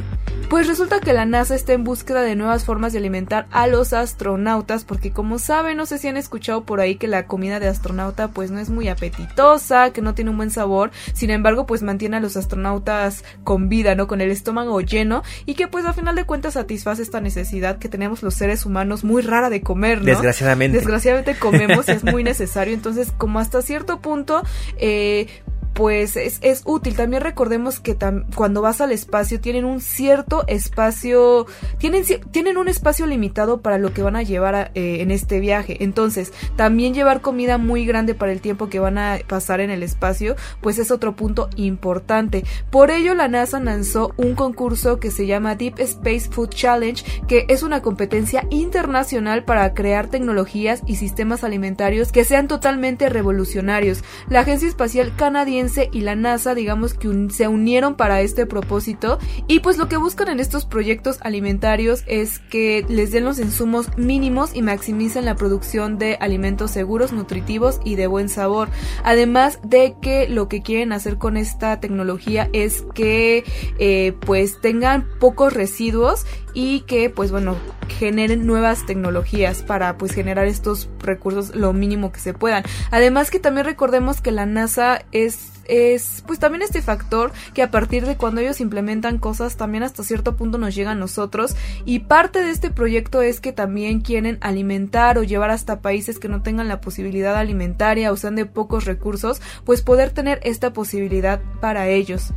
[0.50, 3.92] pues resulta que la NASA está en búsqueda de nuevas formas de alimentar a los
[3.92, 7.68] astronautas, porque como saben, no sé si han escuchado por ahí que la comida de
[7.68, 11.82] astronauta pues no es muy apetitosa, que no tiene un buen sabor, sin embargo pues
[11.82, 14.08] mantiene a los astronautas con vida, ¿no?
[14.08, 17.88] Con el estómago lleno y que pues a final de cuentas satisface esta necesidad que
[17.88, 20.06] tenemos los seres humanos muy rara de comer, ¿no?
[20.06, 20.78] Desgraciadamente.
[20.78, 24.42] Desgraciadamente comemos y es muy necesario, entonces como hasta cierto punto,
[24.78, 25.28] eh,
[25.74, 26.94] pues es, es, útil.
[26.94, 27.96] También recordemos que
[28.34, 31.46] cuando vas al espacio tienen un cierto espacio,
[31.78, 35.82] tienen, tienen un espacio limitado para lo que van a llevar eh, en este viaje.
[35.82, 39.82] Entonces, también llevar comida muy grande para el tiempo que van a pasar en el
[39.82, 42.44] espacio, pues es otro punto importante.
[42.70, 47.46] Por ello, la NASA lanzó un concurso que se llama Deep Space Food Challenge, que
[47.48, 54.04] es una competencia internacional para crear tecnologías y sistemas alimentarios que sean totalmente revolucionarios.
[54.28, 59.60] La Agencia Espacial Canadiense y la NASA, digamos que se unieron para este propósito y
[59.60, 64.56] pues lo que buscan en estos proyectos alimentarios es que les den los insumos mínimos
[64.56, 68.70] y maximicen la producción de alimentos seguros, nutritivos y de buen sabor.
[69.04, 73.44] Además de que lo que quieren hacer con esta tecnología es que
[73.78, 77.56] eh, pues tengan pocos residuos y que pues bueno
[77.88, 82.64] generen nuevas tecnologías para pues generar estos recursos lo mínimo que se puedan.
[82.90, 87.70] Además que también recordemos que la NASA es es pues también este factor que a
[87.70, 92.00] partir de cuando ellos implementan cosas también hasta cierto punto nos llega a nosotros y
[92.00, 96.42] parte de este proyecto es que también quieren alimentar o llevar hasta países que no
[96.42, 101.88] tengan la posibilidad alimentaria o sean de pocos recursos pues poder tener esta posibilidad para
[101.88, 102.32] ellos.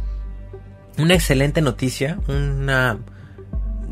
[0.97, 2.99] Una excelente noticia, una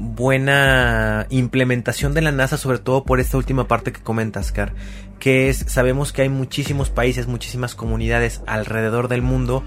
[0.02, 4.74] buena implementación de la NASA, sobre todo por esta última parte que comentas, Car,
[5.20, 9.64] que es, sabemos que hay muchísimos países, muchísimas comunidades alrededor del mundo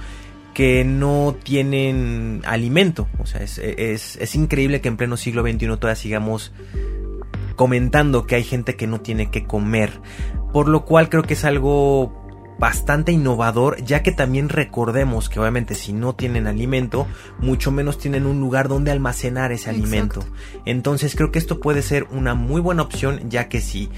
[0.53, 3.09] que no tienen alimento.
[3.19, 6.53] O sea, es, es, es increíble que en pleno siglo XXI todavía sigamos
[7.57, 10.01] comentando que hay gente que no tiene que comer.
[10.53, 12.24] Por lo cual creo que es algo
[12.59, 17.07] bastante innovador, ya que también recordemos que obviamente si no tienen alimento,
[17.39, 20.25] mucho menos tienen un lugar donde almacenar ese alimento.
[20.65, 23.91] Entonces creo que esto puede ser una muy buena opción, ya que si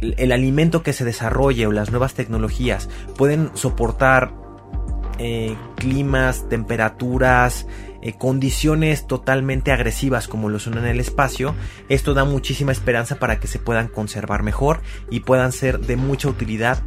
[0.00, 4.32] el alimento que se desarrolle o las nuevas tecnologías pueden soportar
[5.18, 7.66] eh, climas, temperaturas,
[8.00, 11.56] eh, condiciones totalmente agresivas como lo son en el espacio,
[11.88, 14.80] esto da muchísima esperanza para que se puedan conservar mejor
[15.10, 16.78] y puedan ser de mucha utilidad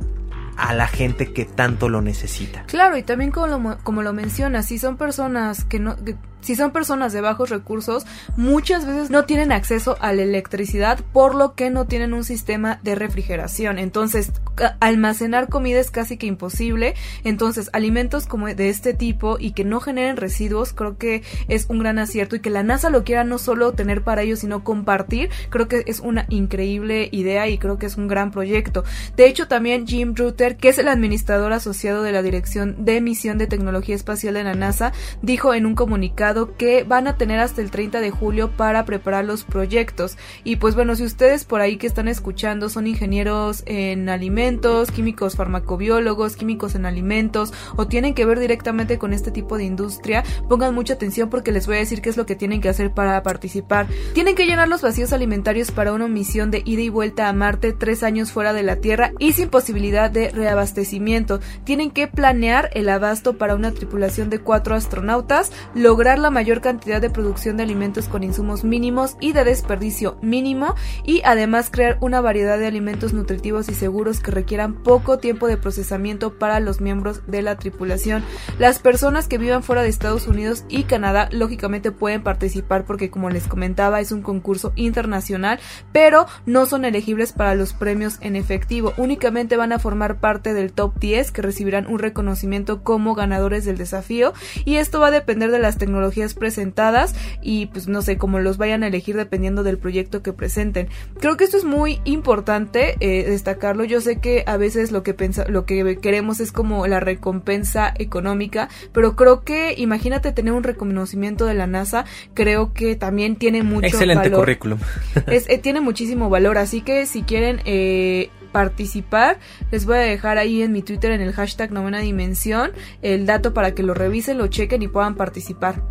[0.58, 2.64] a la gente que tanto lo necesita.
[2.64, 5.95] Claro, y también como lo, como lo mencionas, si son personas que no,
[6.41, 11.35] si son personas de bajos recursos, muchas veces no tienen acceso a la electricidad, por
[11.35, 13.79] lo que no tienen un sistema de refrigeración.
[13.79, 14.31] Entonces,
[14.79, 16.95] almacenar comida es casi que imposible.
[17.23, 21.79] Entonces, alimentos como de este tipo y que no generen residuos, creo que es un
[21.79, 25.29] gran acierto y que la NASA lo quiera no solo tener para ellos, sino compartir,
[25.49, 28.83] creo que es una increíble idea y creo que es un gran proyecto.
[29.15, 33.37] De hecho, también Jim Rutter, que es el administrador asociado de la Dirección de Misión
[33.37, 37.61] de Tecnología Espacial de la NASA, dijo en un comunicado que van a tener hasta
[37.61, 40.17] el 30 de julio para preparar los proyectos.
[40.43, 45.36] Y pues bueno, si ustedes por ahí que están escuchando son ingenieros en alimentos, químicos
[45.36, 50.73] farmacobiólogos, químicos en alimentos o tienen que ver directamente con este tipo de industria, pongan
[50.73, 53.21] mucha atención porque les voy a decir qué es lo que tienen que hacer para
[53.23, 53.88] participar.
[54.13, 57.73] Tienen que llenar los vacíos alimentarios para una misión de ida y vuelta a Marte
[57.73, 61.39] tres años fuera de la Tierra y sin posibilidad de reabastecimiento.
[61.63, 67.01] Tienen que planear el abasto para una tripulación de cuatro astronautas, lograr la mayor cantidad
[67.01, 72.22] de producción de alimentos con insumos mínimos y de desperdicio mínimo y además crear una
[72.22, 77.22] variedad de alimentos nutritivos y seguros que requieran poco tiempo de procesamiento para los miembros
[77.28, 78.24] de la tripulación.
[78.59, 83.30] Las personas que vivan fuera de Estados Unidos y Canadá lógicamente pueden participar porque como
[83.30, 85.59] les comentaba es un concurso internacional,
[85.91, 90.72] pero no son elegibles para los premios en efectivo, únicamente van a formar parte del
[90.72, 94.34] top 10 que recibirán un reconocimiento como ganadores del desafío
[94.65, 98.57] y esto va a depender de las tecnologías presentadas y pues no sé, cómo los
[98.57, 100.88] vayan a elegir dependiendo del proyecto que presenten.
[101.20, 103.84] Creo que esto es muy importante eh, destacarlo.
[103.84, 107.93] Yo sé que a veces lo que pensa, lo que queremos es como la recompensa
[107.97, 113.64] económica, pero creo que imagínate tener un reconocimiento de la NASA, creo que también tiene
[113.64, 114.80] mucho Excelente currículum.
[115.28, 119.39] es, eh, tiene muchísimo valor, así que si quieren eh, participar,
[119.72, 122.72] les voy a dejar ahí en mi Twitter en el hashtag novena dimensión
[123.02, 125.82] el dato para que lo revisen, lo chequen y puedan participar.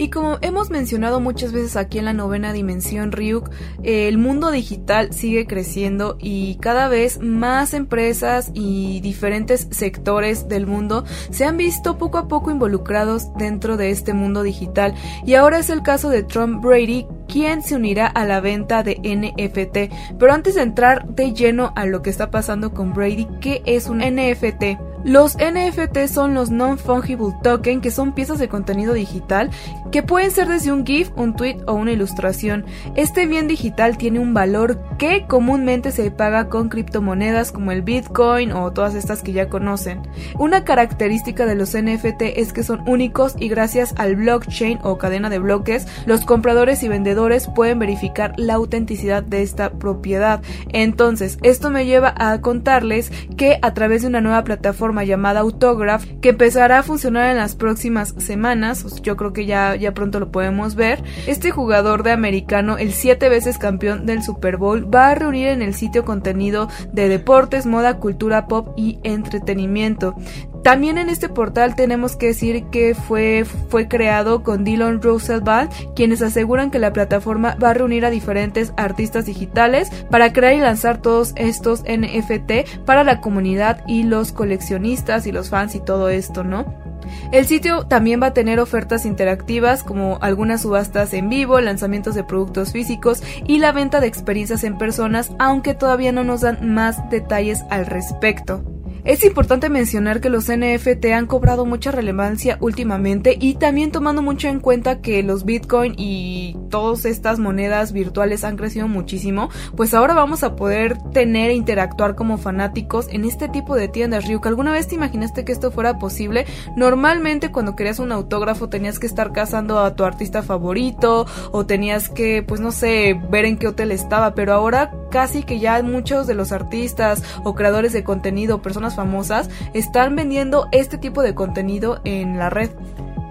[0.00, 3.50] Y como hemos mencionado muchas veces aquí en la novena dimensión Ryuk,
[3.82, 11.04] el mundo digital sigue creciendo y cada vez más empresas y diferentes sectores del mundo
[11.30, 14.94] se han visto poco a poco involucrados dentro de este mundo digital.
[15.26, 18.96] Y ahora es el caso de Trump Brady, quien se unirá a la venta de
[18.96, 20.16] NFT.
[20.18, 23.88] Pero antes de entrar de lleno a lo que está pasando con Brady, ¿qué es
[23.88, 24.78] un NFT?
[25.02, 29.50] Los NFT son los Non-Fungible Token, que son piezas de contenido digital
[29.90, 32.66] que pueden ser desde un GIF, un tweet o una ilustración.
[32.96, 38.52] Este bien digital tiene un valor que comúnmente se paga con criptomonedas como el Bitcoin
[38.52, 40.02] o todas estas que ya conocen.
[40.38, 45.30] Una característica de los NFT es que son únicos y gracias al blockchain o cadena
[45.30, 47.19] de bloques, los compradores y vendedores
[47.54, 50.42] pueden verificar la autenticidad de esta propiedad.
[50.72, 56.04] Entonces, esto me lleva a contarles que a través de una nueva plataforma llamada Autograph,
[56.20, 60.30] que empezará a funcionar en las próximas semanas, yo creo que ya ya pronto lo
[60.30, 61.02] podemos ver.
[61.26, 65.62] Este jugador de americano, el siete veces campeón del Super Bowl, va a reunir en
[65.62, 70.14] el sitio contenido de deportes, moda, cultura pop y entretenimiento.
[70.62, 76.20] También en este portal tenemos que decir que fue, fue creado con Dylan Roosevelt, quienes
[76.20, 81.00] aseguran que la plataforma va a reunir a diferentes artistas digitales para crear y lanzar
[81.00, 86.44] todos estos NFT para la comunidad y los coleccionistas y los fans y todo esto,
[86.44, 86.90] ¿no?
[87.32, 92.24] El sitio también va a tener ofertas interactivas como algunas subastas en vivo, lanzamientos de
[92.24, 97.08] productos físicos y la venta de experiencias en personas, aunque todavía no nos dan más
[97.10, 98.79] detalles al respecto.
[99.04, 104.48] Es importante mencionar que los NFT han cobrado mucha relevancia últimamente y también tomando mucho
[104.48, 110.14] en cuenta que los Bitcoin y todas estas monedas virtuales han crecido muchísimo, pues ahora
[110.14, 114.26] vamos a poder tener e interactuar como fanáticos en este tipo de tiendas.
[114.26, 116.46] Ryuk, ¿alguna vez te imaginaste que esto fuera posible?
[116.76, 122.08] Normalmente cuando querías un autógrafo tenías que estar cazando a tu artista favorito o tenías
[122.08, 126.26] que, pues no sé, ver en qué hotel estaba, pero ahora casi que ya muchos
[126.26, 132.00] de los artistas o creadores de contenido, personas famosas están vendiendo este tipo de contenido
[132.04, 132.70] en la red.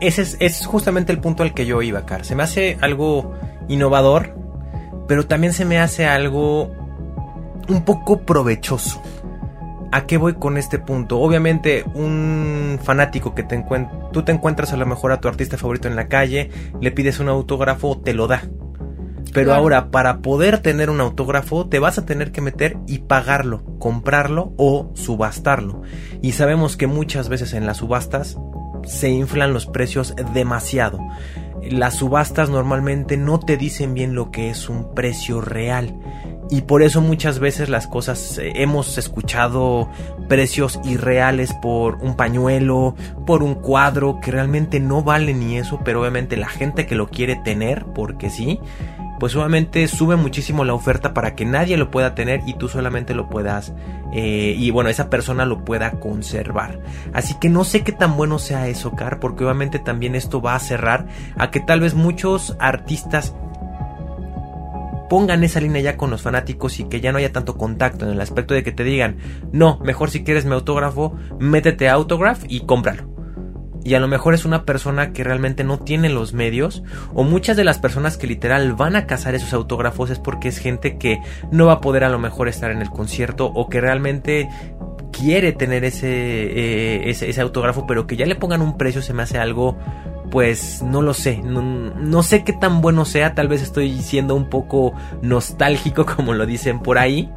[0.01, 2.23] Ese es, justamente el punto al que yo iba, Car.
[2.23, 3.33] Se me hace algo
[3.67, 4.35] innovador,
[5.07, 6.71] pero también se me hace algo
[7.67, 9.01] un poco provechoso.
[9.91, 11.19] ¿A qué voy con este punto?
[11.19, 13.63] Obviamente, un fanático que te
[14.13, 17.19] tú te encuentras a lo mejor a tu artista favorito en la calle, le pides
[17.19, 18.43] un autógrafo, te lo da.
[19.33, 23.63] Pero ahora, para poder tener un autógrafo, te vas a tener que meter y pagarlo,
[23.79, 25.81] comprarlo o subastarlo.
[26.21, 28.37] Y sabemos que muchas veces en las subastas
[28.85, 30.99] se inflan los precios demasiado.
[31.61, 35.95] Las subastas normalmente no te dicen bien lo que es un precio real.
[36.51, 39.87] Y por eso muchas veces las cosas eh, hemos escuchado
[40.27, 42.95] precios irreales por un pañuelo,
[43.27, 47.07] por un cuadro que realmente no vale ni eso, pero obviamente la gente que lo
[47.07, 48.59] quiere tener, porque sí,
[49.19, 53.13] pues obviamente sube muchísimo la oferta para que nadie lo pueda tener y tú solamente
[53.13, 53.73] lo puedas
[54.13, 56.79] eh, y bueno esa persona lo pueda conservar.
[57.13, 60.55] Así que no sé qué tan bueno sea eso Car porque obviamente también esto va
[60.55, 61.07] a cerrar
[61.37, 63.35] a que tal vez muchos artistas
[65.09, 68.11] pongan esa línea ya con los fanáticos y que ya no haya tanto contacto en
[68.11, 69.17] el aspecto de que te digan
[69.51, 73.18] no mejor si quieres mi autógrafo métete a Autograph y cómpralo
[73.83, 77.57] y a lo mejor es una persona que realmente no tiene los medios o muchas
[77.57, 81.19] de las personas que literal van a cazar esos autógrafos es porque es gente que
[81.51, 84.49] no va a poder a lo mejor estar en el concierto o que realmente
[85.11, 89.23] quiere tener ese, eh, ese, autógrafo pero que ya le pongan un precio se me
[89.23, 89.77] hace algo
[90.29, 94.35] pues no lo sé, no, no, sé qué tan bueno sea, tal vez estoy siendo
[94.35, 97.31] un poco nostálgico como lo dicen por ahí,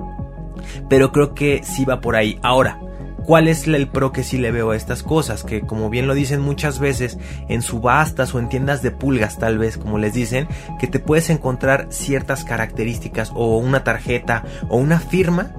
[0.91, 2.39] pero creo que sí va por ahí.
[2.43, 2.79] Ahora,
[3.27, 5.45] ¿Cuál es el pro que sí le veo a estas cosas?
[5.45, 7.19] Que como bien lo dicen muchas veces
[7.49, 10.49] en subastas o en tiendas de pulgas tal vez como les dicen,
[10.81, 15.55] que te puedes encontrar ciertas características o una tarjeta o una firma.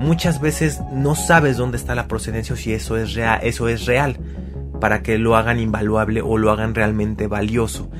[0.00, 3.86] Muchas veces no sabes dónde está la procedencia o si eso es real, eso es
[3.86, 4.18] real
[4.80, 7.90] para que lo hagan invaluable o lo hagan realmente valioso.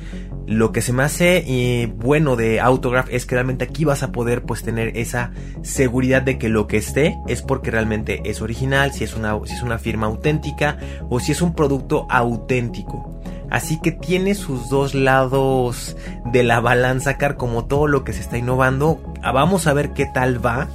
[0.47, 4.13] Lo que se me hace eh, bueno de Autograph es que realmente aquí vas a
[4.13, 5.31] poder pues tener esa
[5.61, 10.07] seguridad de que lo que esté es porque realmente es original, si es una, firma
[10.07, 10.77] auténtica
[11.09, 13.19] o si es un producto auténtico.
[13.49, 15.97] Así que tiene sus dos lados
[16.31, 19.01] de la balanza, car como todo lo que se está innovando.
[19.21, 20.69] Ah, vamos a ver qué tal va.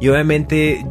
[0.00, 0.86] Y obviamente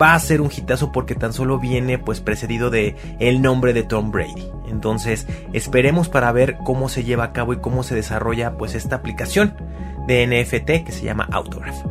[0.00, 3.82] va a ser un hitazo porque tan solo viene pues precedido de el nombre de
[3.82, 4.57] Tom Brady.
[4.70, 8.96] Entonces esperemos para ver cómo se lleva a cabo y cómo se desarrolla pues esta
[8.96, 9.56] aplicación
[10.06, 11.84] de NFT que se llama Autograph.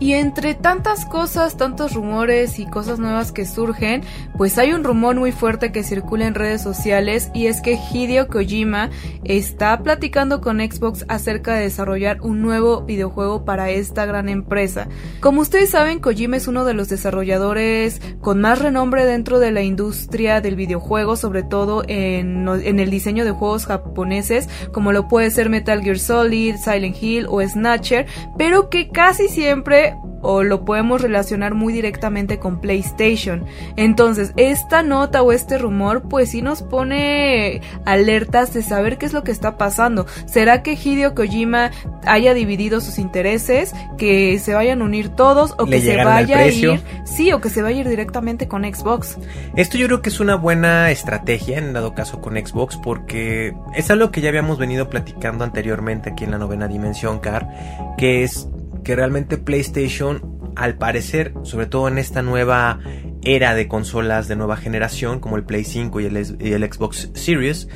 [0.00, 4.02] Y entre tantas cosas, tantos rumores y cosas nuevas que surgen,
[4.36, 8.26] pues hay un rumor muy fuerte que circula en redes sociales y es que Hideo
[8.26, 8.90] Kojima
[9.22, 14.88] está platicando con Xbox acerca de desarrollar un nuevo videojuego para esta gran empresa.
[15.20, 19.62] Como ustedes saben, Kojima es uno de los desarrolladores con más renombre dentro de la
[19.62, 25.30] industria del videojuego, sobre todo en, en el diseño de juegos japoneses, como lo puede
[25.30, 29.83] ser Metal Gear Solid, Silent Hill o Snatcher, pero que casi siempre
[30.24, 33.44] o lo podemos relacionar muy directamente con PlayStation.
[33.76, 39.12] Entonces, esta nota o este rumor pues sí nos pone alertas de saber qué es
[39.12, 40.06] lo que está pasando.
[40.24, 41.70] ¿Será que Hideo Kojima
[42.06, 46.46] haya dividido sus intereses, que se vayan a unir todos o que se vaya a
[46.46, 49.18] ir, sí, o que se vaya a ir directamente con Xbox?
[49.56, 53.90] Esto yo creo que es una buena estrategia en dado caso con Xbox porque es
[53.90, 58.48] algo que ya habíamos venido platicando anteriormente aquí en la novena dimensión Car, que es
[58.84, 62.78] que realmente PlayStation, al parecer, sobre todo en esta nueva
[63.24, 67.68] era de consolas de nueva generación como el Play 5 y el, Xbox Series,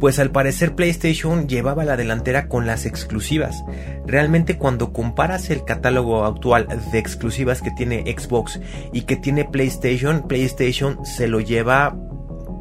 [0.00, 3.64] pues al parecer PlayStation llevaba la delantera con las exclusivas.
[4.06, 8.60] Realmente cuando comparas el catálogo actual de exclusivas que tiene Xbox
[8.92, 11.96] y que tiene PlayStation, PlayStation se lo lleva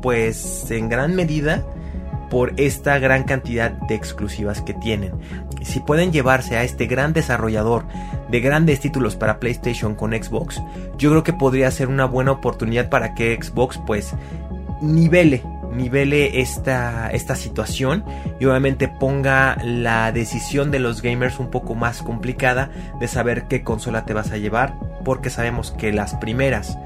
[0.02, 1.66] pues en gran medida
[2.30, 5.14] por esta gran cantidad de exclusivas que tienen.
[5.62, 7.86] Si pueden llevarse a este gran desarrollador
[8.30, 10.62] de grandes títulos para PlayStation con Xbox,
[10.98, 14.14] yo creo que podría ser una buena oportunidad para que Xbox pues
[14.82, 15.44] nivele
[15.76, 18.04] nivele esta, esta situación
[18.40, 23.64] y obviamente ponga la decisión de los gamers un poco más complicada de saber qué
[23.64, 26.78] consola te vas a llevar porque sabemos que las primeras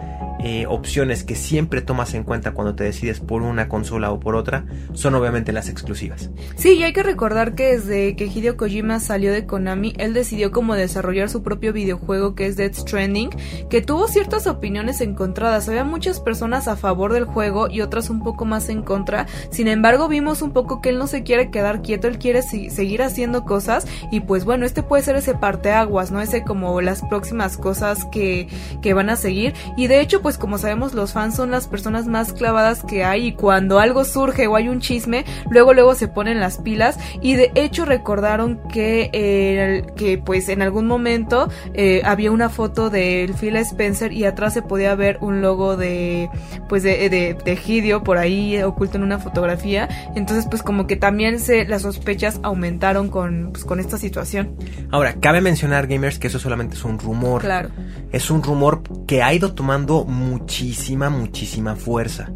[0.42, 4.36] eh, opciones que siempre tomas en cuenta cuando te decides por una consola o por
[4.36, 6.30] otra son obviamente las exclusivas.
[6.56, 10.52] Sí, y hay que recordar que desde que Hideo Kojima salió de Konami, él decidió
[10.52, 13.30] como desarrollar su propio videojuego que es Death Stranding,
[13.70, 15.68] que tuvo ciertas opiniones encontradas.
[15.68, 19.28] Había muchas personas a favor del juego y otras un poco más en contra.
[19.52, 23.02] Sin embargo, vimos un poco que él no se quiere quedar quieto, él quiere seguir
[23.02, 26.22] haciendo cosas y pues bueno, este puede ser ese parteaguas, ¿no?
[26.22, 28.48] Ese como las próximas cosas que,
[28.82, 29.54] que van a seguir.
[29.76, 33.04] Y de hecho, pues pues como sabemos los fans son las personas más clavadas que
[33.04, 37.00] hay y cuando algo surge o hay un chisme, luego luego se ponen las pilas.
[37.20, 42.92] Y de hecho recordaron que, eh, que pues en algún momento eh, había una foto
[42.92, 46.30] del Phil Spencer y atrás se podía ver un logo de
[46.68, 49.90] pues de, de, de Hideo por ahí oculto en una fotografía.
[50.16, 54.56] Entonces pues como que también se las sospechas aumentaron con, pues, con esta situación.
[54.92, 57.42] Ahora, cabe mencionar, gamers, que eso solamente es un rumor.
[57.42, 57.70] claro.
[58.12, 62.32] Es un rumor que ha ido tomando muchísima, muchísima fuerza.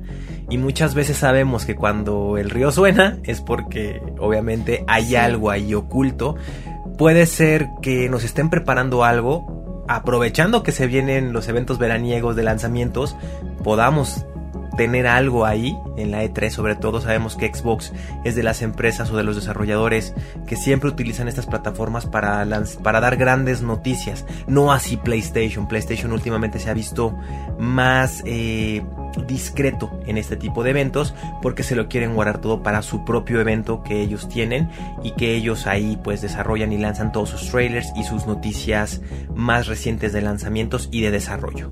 [0.50, 5.74] Y muchas veces sabemos que cuando el río suena es porque obviamente hay algo ahí
[5.74, 6.36] oculto.
[6.98, 12.44] Puede ser que nos estén preparando algo, aprovechando que se vienen los eventos veraniegos de
[12.44, 13.16] lanzamientos,
[13.64, 14.26] podamos
[14.78, 17.94] tener algo ahí en la E3, sobre todo sabemos que Xbox
[18.24, 20.14] es de las empresas o de los desarrolladores
[20.48, 22.46] que siempre utilizan estas plataformas para,
[22.82, 25.68] para dar grandes noticias, no así PlayStation.
[25.68, 27.16] PlayStation últimamente se ha visto
[27.60, 28.84] más eh,
[29.28, 33.40] discreto en este tipo de eventos porque se lo quieren guardar todo para su propio
[33.40, 34.70] evento que ellos tienen
[35.04, 39.02] y que ellos ahí pues desarrollan y lanzan todos sus trailers y sus noticias
[39.36, 41.72] más recientes de lanzamientos y de desarrollo.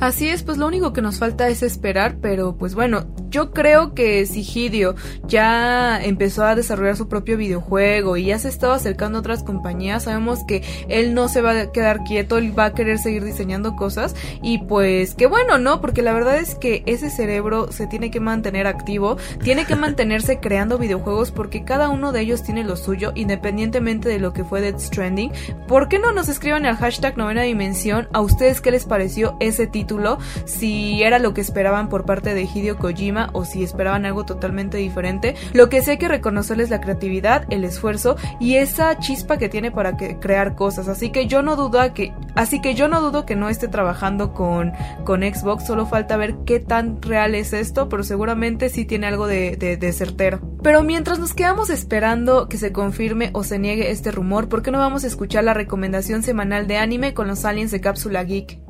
[0.00, 3.94] Así es, pues lo único que nos falta es esperar, pero pues bueno, yo creo
[3.94, 9.18] que si Hideo ya empezó a desarrollar su propio videojuego y ya se estaba acercando
[9.18, 12.74] a otras compañías, sabemos que él no se va a quedar quieto, él va a
[12.74, 15.80] querer seguir diseñando cosas y pues qué bueno, ¿no?
[15.80, 20.38] Porque la verdad es que ese cerebro se tiene que mantener activo, tiene que mantenerse
[20.40, 24.60] creando videojuegos porque cada uno de ellos tiene lo suyo, independientemente de lo que fue
[24.60, 25.32] Death Stranding.
[25.68, 29.66] ¿Por qué no nos escriban al hashtag novena dimensión a ustedes qué les pareció ese
[29.66, 30.18] título?
[30.44, 34.78] Si era lo que esperaban por parte de Hideo Kojima o si esperaban algo totalmente
[34.78, 35.34] diferente.
[35.52, 39.70] Lo que sí hay que reconocerles la creatividad, el esfuerzo y esa chispa que tiene
[39.70, 40.88] para que- crear cosas.
[40.88, 44.32] Así que yo no dudo que, así que yo no dudo que no esté trabajando
[44.32, 44.72] con,
[45.04, 45.66] con Xbox.
[45.66, 49.76] Solo falta ver qué tan real es esto, pero seguramente sí tiene algo de, de,
[49.76, 50.40] de certero.
[50.62, 54.70] Pero mientras nos quedamos esperando que se confirme o se niegue este rumor, ¿por qué
[54.70, 58.60] no vamos a escuchar la recomendación semanal de anime con los aliens de Cápsula Geek?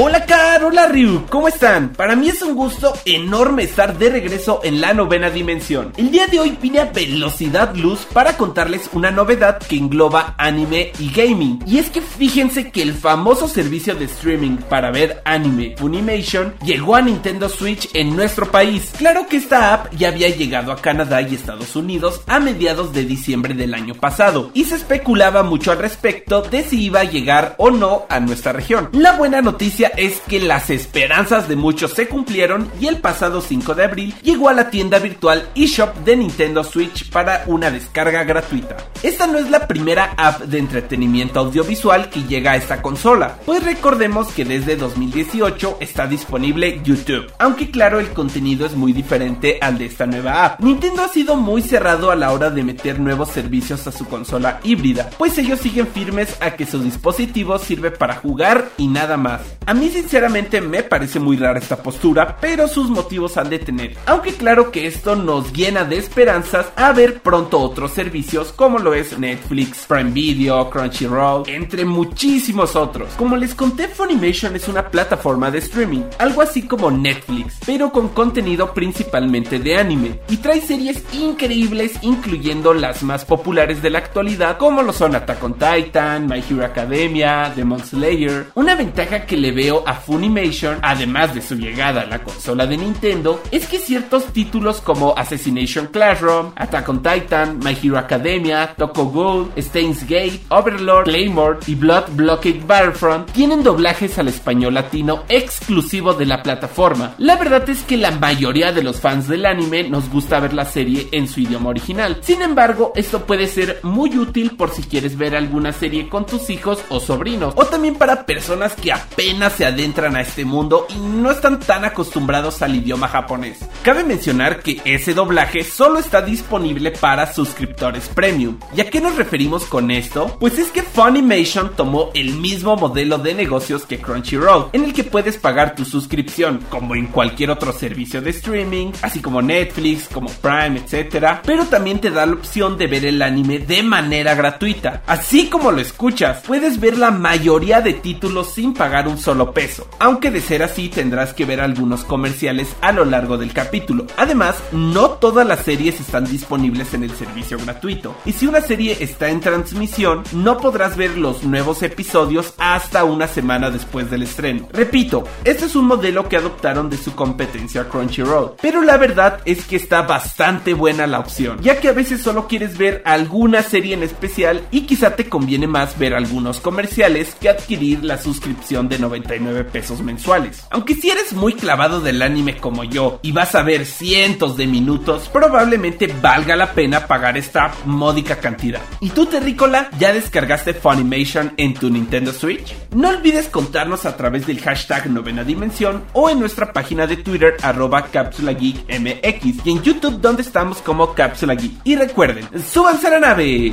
[0.00, 1.88] Hola Car, hola Ryu, ¿cómo están?
[1.88, 5.92] Para mí es un gusto enorme estar de regreso en la novena dimensión.
[5.96, 10.92] El día de hoy vine a velocidad luz para contarles una novedad que engloba anime
[11.00, 11.58] y gaming.
[11.66, 16.94] Y es que fíjense que el famoso servicio de streaming para ver anime Funimation llegó
[16.94, 18.92] a Nintendo Switch en nuestro país.
[18.96, 23.04] Claro que esta app ya había llegado a Canadá y Estados Unidos a mediados de
[23.04, 27.56] diciembre del año pasado y se especulaba mucho al respecto de si iba a llegar
[27.58, 28.90] o no a nuestra región.
[28.92, 33.74] La buena noticia es que las esperanzas de muchos se cumplieron y el pasado 5
[33.74, 38.76] de abril llegó a la tienda virtual eShop de Nintendo Switch para una descarga gratuita.
[39.02, 43.62] Esta no es la primera app de entretenimiento audiovisual que llega a esta consola, pues
[43.62, 49.78] recordemos que desde 2018 está disponible YouTube, aunque claro el contenido es muy diferente al
[49.78, 50.60] de esta nueva app.
[50.60, 54.60] Nintendo ha sido muy cerrado a la hora de meter nuevos servicios a su consola
[54.62, 59.40] híbrida, pues ellos siguen firmes a que su dispositivo sirve para jugar y nada más.
[59.78, 63.96] Mí sinceramente me parece muy rara esta postura, pero sus motivos han de tener.
[64.06, 68.92] Aunque claro que esto nos llena de esperanzas a ver pronto otros servicios como lo
[68.92, 73.12] es Netflix, Prime Video, Crunchyroll, entre muchísimos otros.
[73.16, 78.08] Como les conté, Funimation es una plataforma de streaming, algo así como Netflix, pero con
[78.08, 80.18] contenido principalmente de anime.
[80.28, 85.44] Y trae series increíbles incluyendo las más populares de la actualidad como lo son Attack
[85.44, 88.46] on Titan, My Hero Academia, Demon Slayer.
[88.54, 92.76] Una ventaja que le veo a Funimation, además de su llegada a la consola de
[92.76, 99.06] Nintendo, es que ciertos títulos como Assassination Classroom, Attack on Titan, My Hero Academia, Toko
[99.06, 106.14] Ghoul, Steins Gate, Overlord, Claymore y Blood Blockade Battlefront tienen doblajes al español latino exclusivo
[106.14, 107.14] de la plataforma.
[107.18, 110.64] La verdad es que la mayoría de los fans del anime nos gusta ver la
[110.64, 112.18] serie en su idioma original.
[112.22, 116.50] Sin embargo, esto puede ser muy útil por si quieres ver alguna serie con tus
[116.50, 121.00] hijos o sobrinos, o también para personas que apenas se adentran a este mundo y
[121.00, 123.58] no están tan acostumbrados al idioma japonés.
[123.82, 128.60] Cabe mencionar que ese doblaje solo está disponible para suscriptores premium.
[128.76, 130.36] ¿Y a qué nos referimos con esto?
[130.38, 135.02] Pues es que Funimation tomó el mismo modelo de negocios que Crunchyroll, en el que
[135.02, 140.30] puedes pagar tu suscripción como en cualquier otro servicio de streaming, así como Netflix, como
[140.30, 141.40] Prime, etc.
[141.44, 145.02] Pero también te da la opción de ver el anime de manera gratuita.
[145.08, 149.86] Así como lo escuchas, puedes ver la mayoría de títulos sin pagar un solo peso.
[149.98, 154.06] Aunque de ser así tendrás que ver algunos comerciales a lo largo del capítulo.
[154.16, 158.14] Además, no todas las series están disponibles en el servicio gratuito.
[158.24, 163.28] Y si una serie está en transmisión, no podrás ver los nuevos episodios hasta una
[163.28, 164.68] semana después del estreno.
[164.72, 168.54] Repito, este es un modelo que adoptaron de su competencia Crunchyroll.
[168.60, 172.46] Pero la verdad es que está bastante buena la opción, ya que a veces solo
[172.46, 177.48] quieres ver alguna serie en especial y quizá te conviene más ver algunos comerciales que
[177.48, 178.98] adquirir la suscripción de
[179.28, 180.66] 99 pesos mensuales.
[180.70, 184.66] Aunque si eres muy clavado del anime como yo y vas a ver cientos de
[184.66, 188.80] minutos, probablemente valga la pena pagar esta módica cantidad.
[189.00, 192.74] ¿Y tú, Terrícola, ya descargaste Funimation en tu Nintendo Switch?
[192.94, 197.56] No olvides contarnos a través del hashtag novena dimensión o en nuestra página de Twitter
[197.62, 201.72] arroba Cápsula y en YouTube donde estamos como Cápsula Geek.
[201.84, 203.72] Y recuerden, súbanse a la nave.